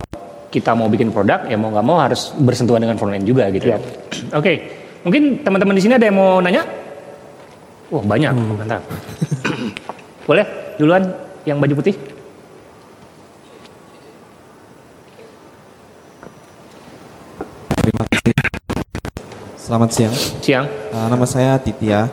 kita 0.49 0.71
mau 0.73 0.89
bikin 0.89 1.13
produk 1.13 1.45
ya 1.45 1.56
mau 1.56 1.69
nggak 1.69 1.86
mau 1.86 2.02
harus 2.02 2.34
bersentuhan 2.41 2.82
dengan 2.82 2.97
front 2.97 3.13
end 3.13 3.28
juga 3.30 3.47
gitu. 3.54 3.69
Iya. 3.69 3.78
Oke, 4.39 4.52
mungkin 5.06 5.45
teman-teman 5.45 5.78
di 5.78 5.84
sini 5.86 5.93
ada 5.95 6.06
yang 6.10 6.17
mau 6.17 6.41
nanya? 6.41 6.65
Wah 7.89 8.04
banyak, 8.06 8.34
mantap. 8.34 8.84
Boleh 10.30 10.45
duluan 10.78 11.06
yang 11.45 11.62
baju 11.62 11.73
putih? 11.80 11.95
Selamat 19.69 19.93
siang, 19.93 20.15
Siang. 20.41 20.65
Uh, 20.89 21.08
nama 21.13 21.29
saya 21.29 21.62
Ditya. 21.62 22.10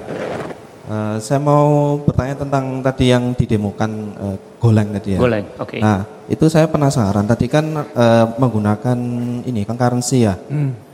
Uh, 0.93 1.17
saya 1.17 1.41
mau 1.41 1.97
bertanya 2.05 2.37
tentang 2.37 2.85
tadi 2.85 3.09
yang 3.09 3.33
didemokan 3.33 4.13
uh, 4.21 4.37
Golang 4.61 4.93
tadi 4.93 5.17
ya. 5.17 5.21
Golang, 5.25 5.49
oke. 5.57 5.81
Nah, 5.81 6.05
itu 6.29 6.53
saya 6.53 6.69
penasaran. 6.69 7.25
Tadi 7.25 7.49
kan 7.49 7.65
uh, 7.81 8.37
menggunakan 8.37 9.01
ini 9.49 9.65
concurrency 9.65 10.29
ya. 10.29 10.37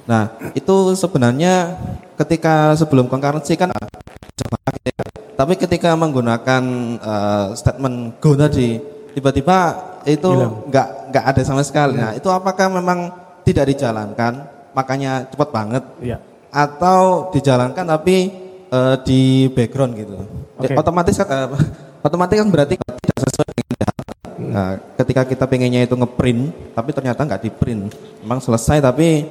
Nah, 0.07 0.39
itu 0.55 0.95
sebenarnya 0.95 1.83
ketika 2.23 2.79
sebelum 2.79 3.11
concurrency 3.11 3.59
kan 3.59 3.75
uh, 3.75 4.71
gitu 4.79 4.95
ya. 4.95 5.03
Tapi 5.35 5.59
ketika 5.59 5.99
menggunakan 5.99 6.63
uh, 7.03 7.59
statement 7.59 8.23
go 8.23 8.39
tadi, 8.39 8.79
tiba-tiba 9.19 9.59
itu 10.07 10.31
nggak 10.71 11.11
nggak 11.11 11.25
ada 11.27 11.43
sama 11.43 11.67
sekali. 11.67 11.99
Nah, 11.99 12.15
itu 12.15 12.31
apakah 12.31 12.71
memang 12.71 13.11
tidak 13.43 13.67
dijalankan, 13.75 14.47
makanya 14.79 15.27
cepat 15.27 15.51
banget? 15.51 15.85
Iya. 15.99 16.31
Atau 16.53 17.33
dijalankan 17.33 17.89
tapi 17.89 18.29
eh, 18.69 18.97
di 19.03 19.49
background 19.49 19.93
gitu. 19.97 20.17
Oke. 20.61 20.77
Otomatis 20.77 21.17
kan 21.17 21.29
eh, 21.33 21.49
otomatis 22.07 22.37
kan 22.37 22.49
berarti 22.53 22.77
tidak 22.77 23.19
sesuai 23.25 23.51
dengan 23.57 23.77
data. 23.81 24.03
Nah, 24.43 24.71
ketika 25.01 25.23
kita 25.25 25.45
pengennya 25.49 25.89
itu 25.89 25.97
ngeprint 25.97 26.77
tapi 26.77 26.93
ternyata 26.93 27.25
nggak 27.25 27.43
di 27.43 27.51
print. 27.51 27.83
Memang 28.21 28.45
selesai 28.45 28.85
tapi 28.85 29.25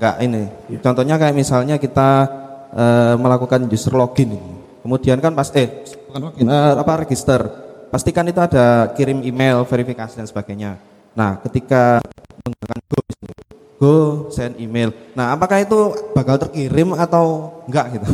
nggak 0.00 0.16
ini. 0.24 0.42
Contohnya 0.80 1.20
kayak 1.20 1.36
misalnya 1.36 1.76
kita 1.76 2.10
eh, 2.72 3.14
melakukan 3.20 3.68
user 3.68 3.92
login. 3.92 4.40
Kemudian 4.82 5.20
kan 5.22 5.36
pas 5.36 5.52
eh 5.54 5.84
bukan 6.08 6.20
login, 6.32 6.48
eh, 6.48 6.74
apa 6.80 6.92
register. 7.04 7.40
Pastikan 7.92 8.24
itu 8.24 8.40
ada 8.40 8.88
kirim 8.96 9.20
email, 9.20 9.68
verifikasi 9.68 10.16
dan 10.16 10.24
sebagainya. 10.24 10.80
Nah, 11.12 11.36
ketika 11.44 12.00
menggunakan 12.40 12.80
Go 12.88 12.98
go 13.82 14.30
send 14.30 14.54
email. 14.62 14.94
Nah, 15.18 15.34
apakah 15.34 15.58
itu 15.58 15.90
bakal 16.14 16.38
terkirim 16.38 16.94
atau 16.94 17.50
enggak 17.66 17.98
gitu? 17.98 18.08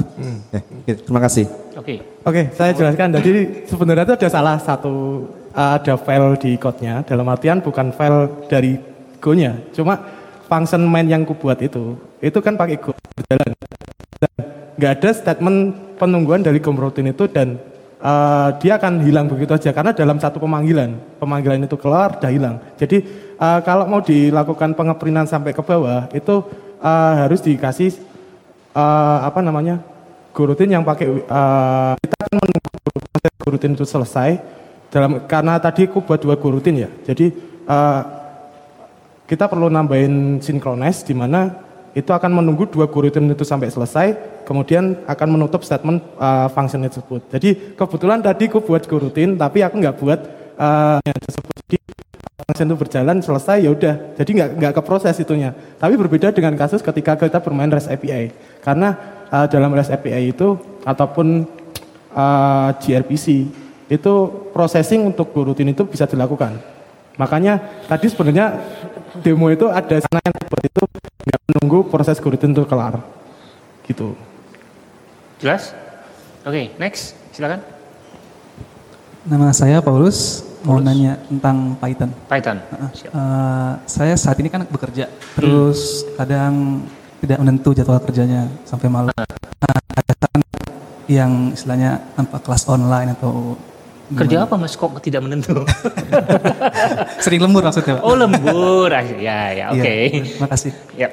Eh, 0.56 0.62
oke, 0.64 0.92
terima 1.04 1.20
kasih. 1.20 1.44
Oke. 1.76 2.00
Oke, 2.24 2.42
saya 2.56 2.72
jelaskan. 2.72 3.12
Jadi 3.20 3.68
sebenarnya 3.68 4.08
itu 4.08 4.14
ada 4.16 4.28
salah 4.32 4.56
satu 4.56 5.28
uh, 5.52 5.76
ada 5.76 6.00
file 6.00 6.40
di 6.40 6.56
code-nya. 6.56 7.04
Dalam 7.04 7.28
artian 7.28 7.60
bukan 7.60 7.92
file 7.92 8.48
dari 8.48 8.80
Go-nya. 9.18 9.58
Cuma 9.74 9.98
function 10.46 10.86
main 10.86 11.04
yang 11.04 11.26
kubuat 11.26 11.58
itu, 11.60 11.98
itu 12.22 12.38
kan 12.38 12.54
pakai 12.54 12.78
Go 12.78 12.94
berjalan. 12.94 13.52
Dan 14.18 14.32
nggak 14.78 14.92
ada 15.02 15.10
statement 15.12 15.58
penungguan 15.98 16.40
dari 16.40 16.62
Go 16.62 16.72
routine 16.72 17.12
itu 17.12 17.26
dan 17.26 17.58
uh, 17.98 18.54
dia 18.62 18.78
akan 18.78 19.02
hilang 19.02 19.26
begitu 19.26 19.52
aja 19.58 19.74
karena 19.74 19.90
dalam 19.92 20.16
satu 20.22 20.38
pemanggilan, 20.38 21.18
pemanggilan 21.18 21.66
itu 21.66 21.76
keluar, 21.76 22.16
dah 22.22 22.30
hilang. 22.30 22.62
Jadi 22.78 23.27
uh, 23.38 23.60
kalau 23.62 23.86
mau 23.86 24.02
dilakukan 24.02 24.74
pengeprintan 24.74 25.26
sampai 25.30 25.54
ke 25.54 25.62
bawah 25.62 26.10
itu 26.12 26.44
uh, 26.82 27.12
harus 27.24 27.40
dikasih 27.40 27.94
uh, 28.74 29.24
apa 29.24 29.40
namanya 29.40 29.80
gurutin 30.34 30.70
yang 30.70 30.84
pakai 30.86 31.06
uh, 31.26 31.94
kita 31.98 32.14
akan 32.14 32.36
menunggu 32.38 32.70
proses 32.82 33.32
gurutin 33.42 33.72
itu 33.74 33.86
selesai 33.86 34.30
dalam 34.88 35.24
karena 35.26 35.58
tadi 35.58 35.88
aku 35.88 36.00
buat 36.04 36.20
dua 36.20 36.36
gurutin 36.36 36.86
ya. 36.86 36.90
Jadi 37.04 37.32
uh, 37.66 38.00
kita 39.28 39.44
perlu 39.44 39.68
nambahin 39.68 40.40
synchronize 40.40 41.04
di 41.04 41.12
mana 41.12 41.52
itu 41.92 42.08
akan 42.08 42.40
menunggu 42.40 42.68
dua 42.70 42.86
gurutin 42.86 43.26
itu 43.28 43.42
sampai 43.42 43.68
selesai 43.68 44.06
kemudian 44.46 45.02
akan 45.04 45.28
menutup 45.28 45.66
statement 45.66 46.00
uh, 46.16 46.48
function 46.52 46.86
tersebut. 46.86 47.20
Jadi 47.28 47.74
kebetulan 47.76 48.22
tadi 48.22 48.48
aku 48.48 48.62
buat 48.64 48.86
gurutin 48.86 49.36
tapi 49.36 49.60
aku 49.60 49.76
nggak 49.76 49.96
buat 49.98 50.20
uh, 50.56 51.02
tersebut 51.02 51.57
function 52.48 52.72
itu 52.72 52.80
berjalan 52.80 53.20
selesai 53.20 53.60
ya 53.60 53.68
udah. 53.68 54.16
Jadi 54.16 54.30
nggak 54.40 54.50
nggak 54.56 54.72
ke 54.72 54.82
proses 54.82 55.12
itunya. 55.20 55.52
Tapi 55.76 56.00
berbeda 56.00 56.32
dengan 56.32 56.56
kasus 56.56 56.80
ketika 56.80 57.12
kita 57.20 57.44
bermain 57.44 57.68
REST 57.68 57.92
API 57.92 58.32
karena 58.64 58.96
uh, 59.28 59.44
dalam 59.44 59.68
REST 59.76 59.92
API 59.92 60.32
itu 60.32 60.56
ataupun 60.80 61.44
uh, 62.16 62.72
gRPC 62.80 63.52
itu 63.92 64.14
processing 64.56 65.12
untuk 65.12 65.28
go 65.36 65.44
routine 65.44 65.76
itu 65.76 65.84
bisa 65.84 66.08
dilakukan. 66.08 66.56
Makanya 67.20 67.84
tadi 67.84 68.08
sebenarnya 68.08 68.56
demo 69.20 69.52
itu 69.52 69.68
ada 69.68 70.00
sana 70.00 70.16
yang 70.24 70.32
buat 70.48 70.64
itu 70.64 70.82
nggak 71.28 71.40
menunggu 71.52 71.78
proses 71.92 72.16
go 72.16 72.32
routine 72.32 72.56
itu 72.56 72.64
kelar. 72.64 72.96
Gitu. 73.84 74.16
Jelas? 75.44 75.76
Oke, 76.48 76.72
next. 76.80 77.12
Silakan. 77.36 77.60
Nama 79.28 79.52
saya 79.52 79.84
Paulus, 79.84 80.48
mau 80.62 80.78
nanya 80.78 81.18
tentang 81.26 81.78
Python. 81.78 82.10
Python. 82.26 82.58
Uh, 82.72 82.90
Siap. 82.90 83.10
uh, 83.14 83.72
saya 83.86 84.14
saat 84.18 84.36
ini 84.42 84.48
kan 84.48 84.66
bekerja, 84.66 85.06
terus 85.34 86.02
kadang 86.14 86.82
tidak 87.18 87.38
menentu 87.42 87.74
jadwal 87.74 87.98
kerjanya 88.02 88.46
sampai 88.62 88.88
malam. 88.90 89.14
Nah, 89.58 89.78
ada 89.94 90.12
saran 90.14 90.42
yang 91.06 91.32
istilahnya 91.50 92.02
tanpa 92.14 92.38
kelas 92.42 92.66
online 92.66 93.14
atau 93.14 93.54
Kerja 94.08 94.48
apa 94.48 94.56
mas? 94.56 94.72
Kok 94.72 95.04
tidak 95.04 95.20
menentu? 95.20 95.68
sering 97.24 97.44
lembur 97.44 97.60
maksudnya, 97.60 98.00
Pak. 98.00 98.08
oh 98.08 98.16
lembur. 98.16 98.88
Ah, 98.88 99.04
Ya, 99.04 99.52
ya, 99.52 99.64
oke. 99.68 99.84
Iya, 99.84 100.24
terima 100.24 100.48
kasih. 100.48 100.72
Ya, 100.96 101.08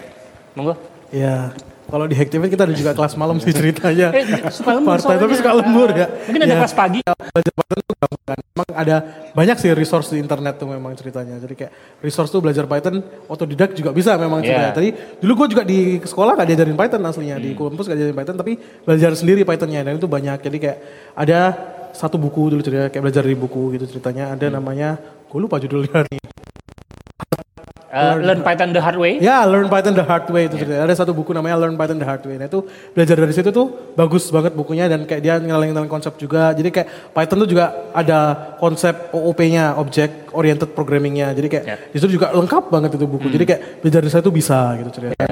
monggo. 0.55 0.79
Ya, 1.11 1.51
Kalau 1.85 2.05
di 2.09 2.15
Hacktivate 2.17 2.49
kita 2.49 2.65
ada 2.65 2.73
juga 2.73 2.91
kelas 2.91 3.13
malam 3.13 3.37
sih 3.37 3.53
ceritanya. 3.53 4.09
Eh, 4.09 4.25
suka 4.49 4.73
lembur 4.73 4.97
Part-time, 4.97 5.21
tapi 5.21 5.33
suka 5.37 5.51
lembur 5.53 5.89
ya. 5.93 6.07
Mungkin 6.25 6.41
ada 6.41 6.49
Ya. 6.49 6.59
kelas 6.59 6.73
pagi. 6.73 6.99
belajar 7.05 7.53
Python 7.53 7.79
tuh 7.79 7.95
gampang 7.95 8.21
kan. 8.25 8.39
Emang 8.41 8.69
ada 8.73 8.95
banyak 9.31 9.57
sih 9.59 9.69
resource 9.71 10.07
di 10.09 10.17
internet 10.17 10.57
tuh 10.57 10.65
memang 10.65 10.97
ceritanya. 10.97 11.37
Jadi 11.37 11.53
kayak 11.53 11.71
resource 12.01 12.29
tuh 12.29 12.41
belajar 12.41 12.65
Python 12.65 12.95
otodidak 13.27 13.71
juga 13.71 13.93
bisa 13.93 14.17
memang 14.17 14.41
Iya. 14.41 14.47
ceritanya. 14.49 14.71
Tadi 14.73 14.89
dulu 15.21 15.31
gue 15.35 15.47
juga 15.53 15.63
di 15.63 15.79
sekolah 16.01 16.33
gak 16.33 16.47
diajarin 16.47 16.73
Python 16.75 17.01
aslinya. 17.01 17.35
Di 17.37 17.49
kampus 17.53 17.85
gak 17.85 17.95
diajarin 17.95 18.17
Python 18.17 18.35
tapi 18.35 18.53
belajar 18.81 19.11
sendiri 19.13 19.41
Pythonnya 19.43 19.81
dan 19.81 19.93
itu 19.95 20.07
banyak. 20.07 20.37
Jadi 20.41 20.57
kayak 20.57 20.77
ada 21.13 21.39
satu 21.93 22.17
buku 22.17 22.49
dulu 22.49 22.61
ceritanya 22.65 22.89
kayak 22.89 23.03
belajar 23.05 23.23
di 23.23 23.37
buku 23.37 23.77
gitu 23.77 23.85
ceritanya. 23.87 24.33
Ada 24.33 24.49
namanya 24.49 24.97
gue 25.29 25.39
lupa 25.39 25.61
judulnya 25.61 26.01
nih. 26.01 26.21
Eh, 27.95 28.15
learn 28.19 28.43
Python 28.43 28.75
the 28.75 28.83
hard 28.83 28.99
way. 28.99 29.23
Ya, 29.23 29.47
Learn 29.47 29.71
Python 29.71 29.95
the 29.95 30.03
Hard 30.03 30.27
Way 30.27 30.51
itu 30.51 30.59
ceritanya. 30.59 30.83
Ada 30.83 30.99
satu 30.99 31.15
buku 31.15 31.31
namanya 31.31 31.55
Learn 31.55 31.79
Python 31.79 31.95
the 31.95 32.03
Hard 32.03 32.27
Way. 32.27 32.43
Nah 32.43 32.51
itu 32.51 32.67
belajar 32.91 33.15
dari 33.15 33.31
situ 33.31 33.55
tuh 33.55 33.95
bagus 33.95 34.27
banget 34.35 34.51
bukunya 34.51 34.91
dan 34.91 35.07
kayak 35.07 35.21
dia 35.23 35.39
ngenalin 35.39 35.71
tentang 35.71 35.87
konsep 35.87 36.11
juga. 36.19 36.51
Jadi 36.51 36.75
kayak 36.75 37.15
Python 37.15 37.47
tuh 37.47 37.47
juga 37.47 37.71
ada 37.95 38.51
konsep 38.59 39.15
OOP-nya, 39.15 39.79
Object 39.79 40.35
Oriented 40.35 40.75
Programming-nya. 40.75 41.31
Jadi 41.31 41.47
kayak 41.47 41.63
Ya. 41.63 41.75
di 41.79 41.95
situ 41.95 42.19
juga 42.19 42.35
lengkap 42.35 42.67
banget 42.67 42.99
itu 42.99 43.07
buku. 43.07 43.31
Jadi 43.31 43.43
kayak 43.47 43.61
belajar 43.79 43.99
dari 44.03 44.11
situ 44.11 44.27
bisa 44.27 44.75
gitu 44.75 44.89
ceritanya. 44.91 45.31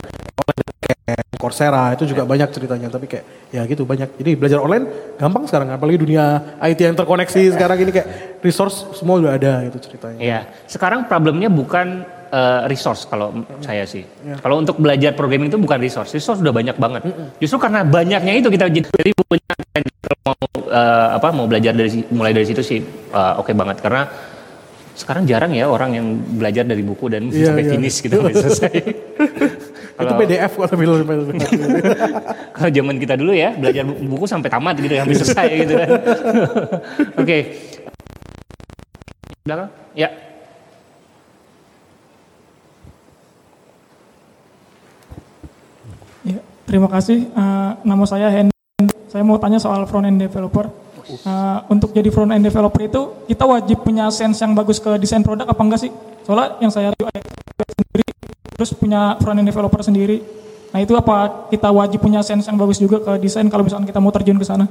Kayak 1.04 1.19
Coursera 1.36 1.91
itu 1.91 2.08
juga 2.08 2.23
banyak 2.23 2.47
ceritanya 2.56 2.88
tapi 2.88 3.12
kayak 3.12 3.52
ya 3.52 3.67
gitu 3.67 3.84
banyak. 3.84 4.15
Jadi 4.15 4.39
belajar 4.39 4.63
online 4.63 4.88
gampang 5.19 5.43
sekarang 5.52 5.67
apalagi 5.76 5.99
dunia 5.99 6.56
IT 6.63 6.80
yang 6.80 6.95
terkoneksi 6.95 7.60
sekarang 7.60 7.76
ini 7.84 7.91
kayak 7.91 8.39
resource 8.39 8.88
semua 8.95 9.19
udah 9.19 9.36
ada 9.36 9.67
gitu 9.67 9.84
ceritanya. 9.84 10.19
Iya. 10.23 10.39
Sekarang 10.63 11.12
problemnya 11.12 11.52
bukan 11.52 12.08
eh, 12.34 12.62
resource 12.65 13.06
kalau 13.06 13.30
saya 13.62 13.86
sih. 13.86 14.02
Kalau 14.41 14.58
untuk 14.58 14.82
belajar 14.82 15.13
programming 15.13 15.48
itu 15.48 15.62
bukan 15.62 15.78
resource. 15.78 16.12
Resource 16.12 16.41
sudah 16.41 16.50
banyak 16.50 16.74
banget. 16.76 17.06
Justru 17.38 17.62
karena 17.62 17.86
banyaknya 17.86 18.34
itu 18.34 18.50
kita 18.50 18.65
jadi 18.67 19.13
punya 19.13 19.54
kalau 20.02 20.19
mau 20.34 20.46
eh, 20.65 21.08
apa 21.13 21.28
mau 21.30 21.46
belajar 21.46 21.72
dari 21.72 22.02
mulai 22.10 22.34
dari 22.34 22.43
situ 22.43 22.60
sih 22.60 22.80
eh, 23.13 23.34
oke 23.38 23.54
banget 23.54 23.78
karena 23.80 24.10
sekarang 24.93 25.26
jarang 25.26 25.50
ya 25.50 25.65
orang 25.65 25.98
yang 25.98 26.08
belajar 26.38 26.62
dari 26.63 26.86
buku 26.86 27.10
dan 27.10 27.26
Iya, 27.26 27.50
sampai 27.50 27.65
iya. 27.65 27.72
finish 27.74 27.98
gitu 27.98 28.13
sampai 28.22 28.34
selesai. 28.38 28.74
Itu 29.93 30.13
PDF 30.17 30.52
kalau 30.54 30.76
bilang 30.78 31.02
Kalau 32.54 32.69
zaman 32.69 32.96
kita 32.98 33.13
dulu 33.17 33.34
ya 33.34 33.58
belajar 33.58 33.89
bu- 33.89 33.98
buku 34.06 34.26
sampai 34.30 34.50
tamat 34.50 34.78
gitu 34.78 34.93
sampai 34.93 35.17
selesai 35.17 35.48
gitu 35.65 35.74
kan. 35.74 35.89
Oke. 37.26 37.38
Belakang? 39.43 39.69
Ya. 39.93 40.10
Ya, 46.24 46.39
terima 46.65 46.88
kasih. 46.88 47.28
Eh, 47.28 47.71
nama 47.84 48.04
saya 48.06 48.28
Hen. 48.30 48.47
Saya 49.08 49.21
mau 49.21 49.38
tanya 49.38 49.62
soal 49.62 49.86
front 49.86 50.10
end 50.10 50.17
developer. 50.17 50.67
Eh, 51.04 51.58
untuk 51.67 51.91
jadi 51.91 52.08
front 52.10 52.32
end 52.32 52.47
developer 52.47 52.80
itu 52.80 53.02
kita 53.28 53.43
wajib 53.43 53.84
punya 53.84 54.08
sense 54.08 54.39
yang 54.39 54.56
bagus 54.56 54.80
ke 54.80 54.95
desain 54.97 55.19
produk 55.19 55.45
apa 55.52 55.62
enggak 55.62 55.82
sih? 55.84 55.91
Soalnya 56.23 56.58
yang 56.63 56.71
saya 56.71 56.95
UI 56.95 57.12
sendiri 57.76 58.08
terus 58.56 58.71
punya 58.71 59.19
front 59.19 59.36
end 59.36 59.47
developer 59.47 59.84
sendiri. 59.84 60.23
Nah 60.73 60.80
itu 60.82 60.95
apa 60.95 61.49
kita 61.52 61.69
wajib 61.69 62.02
punya 62.02 62.23
sense 62.23 62.47
yang 62.47 62.58
bagus 62.58 62.80
juga 62.80 63.04
ke 63.04 63.21
desain 63.21 63.45
kalau 63.52 63.67
misalnya 63.67 63.86
kita 63.86 63.99
mau 63.99 64.10
terjun 64.15 64.39
ke 64.39 64.45
sana? 64.47 64.65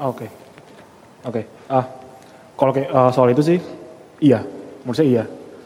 Oke. 0.00 0.26
Oke. 1.28 1.46
Ah, 1.68 1.84
kalau 2.56 2.72
eh, 2.74 3.10
soal 3.12 3.28
itu 3.30 3.44
sih, 3.44 3.58
iya. 4.18 4.42
Menurut 4.82 4.96
saya 4.96 5.08
iya. 5.08 5.24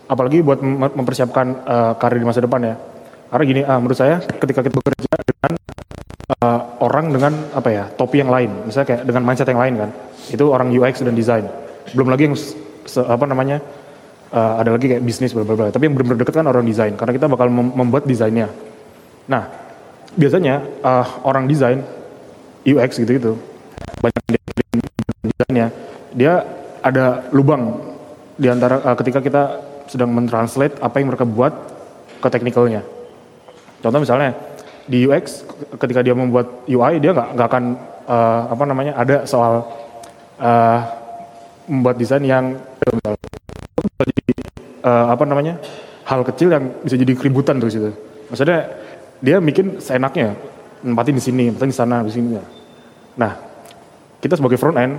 Apalagi 0.08 0.42
buat 0.42 0.58
mem- 0.58 0.94
mempersiapkan 0.98 1.46
eh, 1.64 1.92
karir 2.02 2.18
di 2.18 2.26
masa 2.26 2.42
depan 2.42 2.60
ya. 2.66 2.74
Karena 3.28 3.44
gini, 3.44 3.60
ah, 3.64 3.76
menurut 3.76 3.98
saya 3.98 4.24
ketika 4.24 4.64
kita 4.64 4.74
bekerja 4.74 5.12
dengan 5.20 5.52
eh, 6.32 6.60
orang 6.80 7.06
dengan 7.12 7.32
apa 7.52 7.68
ya 7.68 7.84
topi 7.92 8.24
yang 8.24 8.32
lain, 8.32 8.50
misalnya 8.64 8.86
kayak 8.96 9.02
dengan 9.04 9.22
mindset 9.24 9.48
yang 9.52 9.60
lain 9.60 9.74
kan, 9.76 9.90
itu 10.32 10.44
orang 10.48 10.68
UX 10.72 11.04
dan 11.04 11.12
desain. 11.12 11.44
Belum 11.92 12.08
lagi 12.08 12.28
yang 12.28 12.36
se- 12.88 13.04
apa 13.04 13.24
namanya 13.28 13.60
eh, 14.32 14.52
ada 14.64 14.72
lagi 14.72 14.88
kayak 14.88 15.04
bisnis 15.04 15.36
bla. 15.36 15.44
Tapi 15.44 15.82
yang 15.84 15.94
benar-benar 15.96 16.20
dekat 16.24 16.34
kan 16.40 16.46
orang 16.48 16.64
desain, 16.64 16.96
karena 16.96 17.12
kita 17.12 17.26
bakal 17.28 17.52
mem- 17.52 17.74
membuat 17.76 18.08
desainnya. 18.08 18.48
Nah, 19.28 19.44
biasanya 20.16 20.64
eh, 20.64 21.06
orang 21.24 21.44
desain 21.44 21.84
UX 22.64 22.96
gitu-gitu 23.00 23.36
banyak 23.98 24.22
yang 24.30 24.80
desainnya 25.26 25.66
dia 26.14 26.32
ada 26.80 27.26
lubang 27.34 27.76
di 28.38 28.46
antara 28.46 28.80
eh, 28.82 28.96
ketika 28.96 29.20
kita 29.20 29.42
sedang 29.88 30.12
mentranslate 30.12 30.78
apa 30.80 31.00
yang 31.00 31.08
mereka 31.12 31.24
buat 31.24 31.52
ke 32.18 32.28
teknikalnya. 32.28 32.97
Contoh 33.78 34.00
misalnya 34.02 34.34
di 34.88 35.04
UX 35.04 35.44
ketika 35.76 36.00
dia 36.00 36.16
membuat 36.16 36.64
UI 36.64 36.98
dia 36.98 37.12
nggak 37.12 37.28
nggak 37.36 37.48
akan 37.48 37.64
eh, 38.08 38.40
apa 38.50 38.64
namanya 38.64 38.92
ada 38.96 39.16
soal 39.28 39.62
eh, 40.40 40.80
membuat 41.68 41.96
desain 42.00 42.24
yang 42.24 42.56
eh, 44.82 45.06
apa 45.12 45.24
namanya 45.28 45.60
hal 46.08 46.24
kecil 46.24 46.48
yang 46.48 46.64
bisa 46.80 46.96
jadi 46.96 47.12
keributan 47.12 47.60
terus 47.60 47.76
itu. 47.76 47.92
Maksudnya 48.32 48.72
dia 49.20 49.36
bikin 49.44 49.76
seenaknya 49.76 50.32
nempatin 50.80 51.20
di 51.20 51.22
sini, 51.22 51.44
nempatin 51.52 51.70
di 51.70 51.76
sana, 51.76 51.96
di 52.00 52.12
sini. 52.12 52.38
Nah, 53.18 53.32
kita 54.22 54.38
sebagai 54.40 54.56
front 54.56 54.78
end 54.78 54.94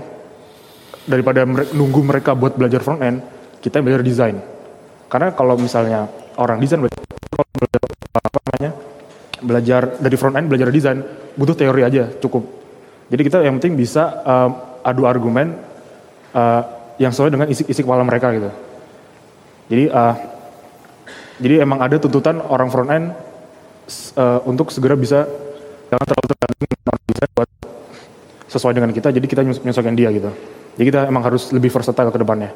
daripada 1.09 1.47
nunggu 1.47 2.01
mereka 2.05 2.37
buat 2.37 2.53
belajar 2.53 2.85
front 2.85 3.01
end, 3.01 3.17
kita 3.63 3.81
belajar 3.81 4.05
desain. 4.05 4.37
Karena 5.09 5.33
kalau 5.33 5.57
misalnya 5.57 6.05
orang 6.37 6.61
desain 6.61 6.77
belajar, 6.77 7.01
belajar 9.49 9.97
dari 9.97 10.13
front 10.13 10.37
end 10.37 10.45
belajar 10.45 10.69
desain 10.69 11.01
butuh 11.33 11.57
teori 11.57 11.81
aja 11.81 12.05
cukup. 12.21 12.45
Jadi 13.09 13.21
kita 13.25 13.41
yang 13.41 13.57
penting 13.57 13.73
bisa 13.73 14.21
um, 14.21 14.49
adu 14.85 15.09
argumen 15.09 15.57
uh, 16.37 16.61
yang 17.01 17.09
sesuai 17.09 17.33
dengan 17.33 17.49
isi-isi 17.49 17.81
kepala 17.81 18.05
mereka 18.05 18.29
gitu. 18.29 18.53
Jadi 19.73 19.83
uh, 19.89 20.15
jadi 21.41 21.65
emang 21.65 21.81
ada 21.81 21.97
tuntutan 21.97 22.37
orang 22.37 22.69
front 22.69 22.89
end 22.93 23.05
uh, 24.13 24.45
untuk 24.45 24.69
segera 24.69 24.93
bisa 24.93 25.25
jangan 25.89 26.05
terlalu 26.05 26.27
tergantung 26.37 26.67
desain 27.09 27.31
buat 27.33 27.49
sesuai 28.49 28.73
dengan 28.77 28.91
kita, 28.93 29.09
jadi 29.09 29.25
kita 29.25 29.41
nyes- 29.41 29.61
menyesuaikan 29.61 29.97
dia 29.97 30.09
gitu. 30.13 30.29
Jadi 30.77 30.85
kita 30.85 31.01
emang 31.09 31.25
harus 31.25 31.49
lebih 31.49 31.73
versatile 31.73 32.13
ke 32.13 32.19
depannya. 32.21 32.53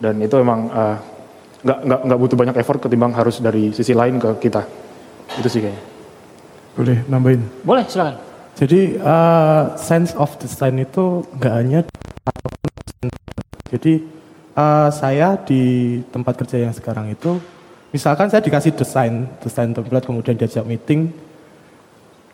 Dan 0.00 0.16
itu 0.20 0.32
emang 0.40 0.72
nggak 1.60 1.78
nggak 1.84 2.00
nggak 2.08 2.18
butuh 2.24 2.36
banyak 2.40 2.56
effort 2.56 2.80
ketimbang 2.80 3.12
harus 3.12 3.36
dari 3.44 3.68
sisi 3.76 3.92
lain 3.92 4.16
ke 4.16 4.40
kita. 4.40 4.64
Itu 5.36 5.48
sih 5.52 5.60
kayaknya. 5.60 5.89
Boleh 6.80 6.98
nambahin. 7.12 7.44
Boleh 7.60 7.84
silakan. 7.84 8.16
Jadi 8.56 8.96
eh, 8.96 9.62
sense 9.76 10.16
of 10.16 10.32
design 10.40 10.80
itu 10.80 11.28
nggak 11.36 11.54
hanya 11.60 11.80
jadi 13.68 14.00
eh, 14.56 14.88
saya 14.88 15.36
di 15.44 15.62
tempat 16.08 16.40
kerja 16.40 16.64
yang 16.64 16.72
sekarang 16.72 17.12
itu 17.12 17.36
misalkan 17.92 18.32
saya 18.32 18.40
dikasih 18.40 18.72
desain 18.72 19.28
desain 19.44 19.76
template 19.76 20.08
kemudian 20.08 20.36
diajak 20.40 20.64
meeting 20.64 21.12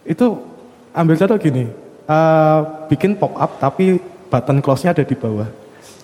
itu 0.06 0.38
ambil 0.94 1.18
contoh 1.18 1.38
gini 1.42 1.66
eh, 2.06 2.60
bikin 2.90 3.18
pop 3.18 3.34
up 3.34 3.58
tapi 3.58 3.98
button 4.30 4.62
close-nya 4.62 4.94
ada 4.94 5.02
di 5.02 5.14
bawah 5.18 5.46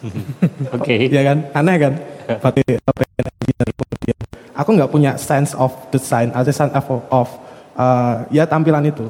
Oke. 0.75 0.99
Iya 0.99 1.23
kan 1.23 1.39
aneh 1.55 1.77
kan 1.79 1.95
Berarti 2.43 2.63
kemudian 2.67 4.19
aku 4.51 4.71
nggak 4.75 4.91
punya 4.91 5.15
sense 5.15 5.55
of 5.55 5.71
design 5.95 6.35
atau 6.35 6.51
sense 6.51 6.75
of, 6.75 6.87
of 7.11 7.29
eh, 7.77 8.15
ya 8.35 8.45
tampilan 8.45 8.85
itu. 8.89 9.07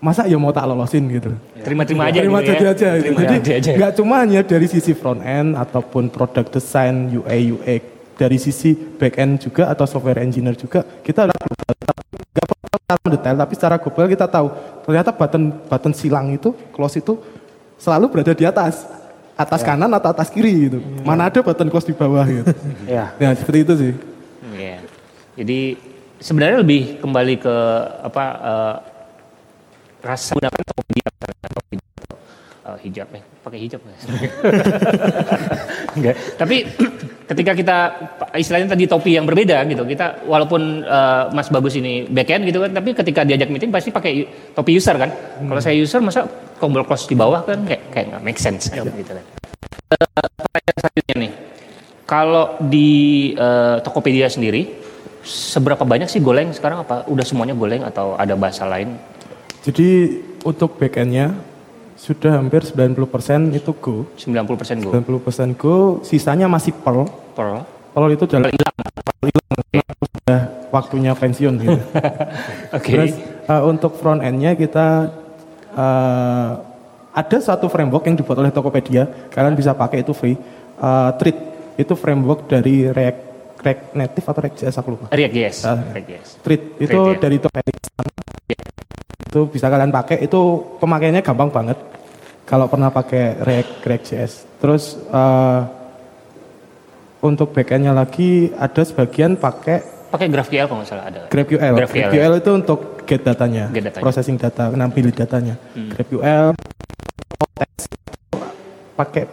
Masa 0.00 0.24
ya 0.24 0.40
mau 0.40 0.48
tak 0.48 0.64
lolosin 0.64 1.04
gitu? 1.12 1.36
Terima-terima 1.60 2.08
aja 2.08 2.24
terima 2.24 2.40
gitu 2.40 2.52
jadi 2.56 2.64
ya. 2.64 2.72
aja 2.72 2.88
gitu. 2.96 3.12
Terima 3.20 3.36
jadi 3.44 3.70
nggak 3.76 3.92
cuma 4.00 4.14
hanya 4.24 4.40
dari 4.40 4.66
sisi 4.68 4.92
front 4.96 5.20
end 5.20 5.52
ataupun 5.60 6.08
product 6.08 6.56
design 6.56 7.12
UI 7.12 7.52
UX 7.52 7.82
dari 8.16 8.40
sisi 8.40 8.72
back 8.72 9.20
end 9.20 9.44
juga 9.44 9.68
atau 9.68 9.84
software 9.84 10.24
engineer 10.24 10.56
juga 10.56 10.84
kita 11.04 11.28
udah 11.28 11.36
global 11.36 11.72
tapi 11.84 12.02
nggak 12.32 12.46
perlu 12.48 13.08
detail 13.12 13.36
tapi 13.44 13.52
secara 13.56 13.76
global 13.76 14.06
kita 14.08 14.26
tahu 14.28 14.46
ternyata 14.88 15.10
button 15.12 15.42
button 15.68 15.92
silang 15.92 16.32
itu 16.32 16.56
close 16.72 16.96
itu 16.96 17.20
selalu 17.80 18.06
berada 18.12 18.36
di 18.36 18.44
atas. 18.44 18.84
Atas 19.40 19.64
kanan 19.64 19.88
atau 19.96 20.12
atas 20.12 20.28
kiri 20.28 20.68
gitu. 20.68 20.84
Mana 21.00 21.32
ada 21.32 21.40
button 21.40 21.72
close 21.72 21.88
di 21.88 21.96
bawah 21.96 22.28
gitu. 22.28 22.52
Ya. 22.84 23.16
ya 23.16 23.32
seperti 23.32 23.58
itu 23.64 23.72
sih. 23.80 23.92
Iya. 24.52 24.84
Jadi 25.40 25.60
sebenarnya 26.20 26.60
lebih 26.60 27.00
kembali 27.00 27.34
ke 27.40 27.56
apa 28.04 28.24
eh, 28.38 28.76
rasa 30.04 30.36
gunakan 30.36 30.60
topi 30.60 31.00
topi 31.48 31.76
eh, 31.76 32.76
hijab 32.84 33.08
eh 33.16 33.24
pakai 33.40 33.58
hijab 33.58 33.80
nggak? 33.80 33.98
Enggak. 35.96 36.14
Tapi 36.36 36.56
ketika 37.24 37.52
kita 37.56 37.78
istilahnya 38.36 38.68
tadi 38.76 38.84
topi 38.84 39.16
yang 39.16 39.24
berbeda 39.24 39.64
gitu, 39.64 39.82
kita 39.88 40.28
walaupun 40.28 40.84
eh, 40.84 41.24
Mas 41.32 41.48
Bagus 41.48 41.80
ini 41.80 42.04
backend 42.04 42.44
gitu 42.44 42.60
kan, 42.60 42.70
tapi 42.76 42.92
ketika 42.92 43.24
diajak 43.24 43.48
meeting 43.48 43.72
pasti 43.72 43.88
pakai 43.88 44.28
topi 44.52 44.76
user 44.76 45.00
kan. 45.00 45.10
Kalau 45.40 45.60
saya 45.64 45.74
user 45.80 46.04
masa 46.04 46.28
tombol 46.60 46.84
close 46.84 47.08
di 47.08 47.16
bawah 47.16 47.40
kan 47.48 47.64
kayak 47.64 47.82
kayak 47.90 48.06
nggak 48.12 48.22
make 48.22 48.40
sense 48.40 48.68
kan, 48.68 48.84
gitu 48.92 49.16
kan. 49.16 49.24
Eh, 49.96 50.28
pertanyaan 50.36 50.76
selanjutnya 50.76 51.16
nih. 51.16 51.32
Kalau 52.04 52.44
di 52.60 52.90
eh, 53.34 53.76
Tokopedia 53.80 54.28
sendiri, 54.28 54.79
seberapa 55.30 55.86
banyak 55.86 56.10
sih 56.10 56.18
Golang 56.18 56.50
sekarang 56.50 56.82
apa 56.82 57.06
udah 57.06 57.22
semuanya 57.22 57.54
Golang 57.54 57.86
atau 57.86 58.18
ada 58.18 58.34
bahasa 58.34 58.66
lain? 58.66 58.98
Jadi 59.62 60.18
untuk 60.42 60.74
backendnya 60.80 61.38
sudah 61.94 62.40
hampir 62.40 62.64
90% 62.64 63.54
itu 63.54 63.70
Go. 63.76 64.08
90% 64.16 64.82
Go. 64.82 64.90
90% 64.90 65.60
Go, 65.60 65.76
sisanya 66.02 66.50
masih 66.50 66.74
Perl. 66.74 67.06
Perl. 67.36 67.62
Perl 67.92 68.08
itu 68.16 68.24
dalam 68.24 68.48
hilang. 68.48 68.74
Sudah 70.00 70.40
waktunya 70.72 71.12
pensiun 71.12 71.54
gitu. 71.60 71.76
Oke. 72.76 72.90
Terus 72.90 73.12
uh, 73.46 73.62
untuk 73.68 74.00
front 74.00 74.24
end-nya 74.24 74.56
kita 74.56 75.12
uh, 75.76 76.50
ada 77.10 77.38
satu 77.42 77.68
framework 77.68 78.06
yang 78.08 78.16
dibuat 78.16 78.38
oleh 78.40 78.54
Tokopedia, 78.54 79.28
kalian 79.28 79.58
bisa 79.58 79.76
pakai 79.76 80.00
itu 80.00 80.14
free. 80.16 80.38
Uh, 80.80 81.12
Treat 81.20 81.36
itu 81.76 81.92
framework 81.92 82.48
dari 82.48 82.88
React, 82.88 83.20
React 83.60 83.82
Native 83.92 84.26
atau 84.26 84.40
React 84.40 84.56
JS 84.56 84.76
aku 84.80 84.88
lupa. 84.96 85.06
React 85.12 85.34
JS. 85.36 85.56
Ah. 85.68 85.78
React 85.92 86.08
JS. 86.08 86.28
Itu 86.34 86.42
Treat, 86.44 86.62
ya. 86.80 87.18
dari 87.20 87.36
Tokopedia. 87.38 88.60
Itu 89.30 89.40
bisa 89.46 89.66
kalian 89.68 89.92
pakai, 89.92 90.16
itu 90.24 90.40
pemakaiannya 90.80 91.22
gampang 91.22 91.50
banget. 91.52 91.78
Kalau 92.48 92.66
pernah 92.66 92.90
pakai 92.90 93.38
React, 93.38 93.72
React 93.86 94.04
JS. 94.10 94.32
Terus 94.58 94.98
uh, 95.12 95.60
untuk 97.20 97.52
backend-nya 97.52 97.92
lagi 97.92 98.48
ada 98.56 98.82
sebagian 98.82 99.36
pakai 99.36 100.00
Pakai 100.10 100.26
GraphQL 100.26 100.66
kalau 100.66 100.82
nggak 100.82 100.90
salah 100.90 101.06
ada. 101.06 101.20
GraphQL. 101.30 101.74
GraphQL, 101.78 102.10
GraphQL 102.10 102.32
itu 102.42 102.50
untuk 102.50 102.80
get 103.06 103.22
datanya, 103.22 103.70
Get 103.70 103.86
datanya. 103.86 104.02
processing 104.02 104.34
data, 104.34 104.66
nampilin 104.74 105.14
datanya. 105.14 105.54
GraphQL, 105.70 106.50
Lotes, 107.38 107.86
pakai 108.98 109.30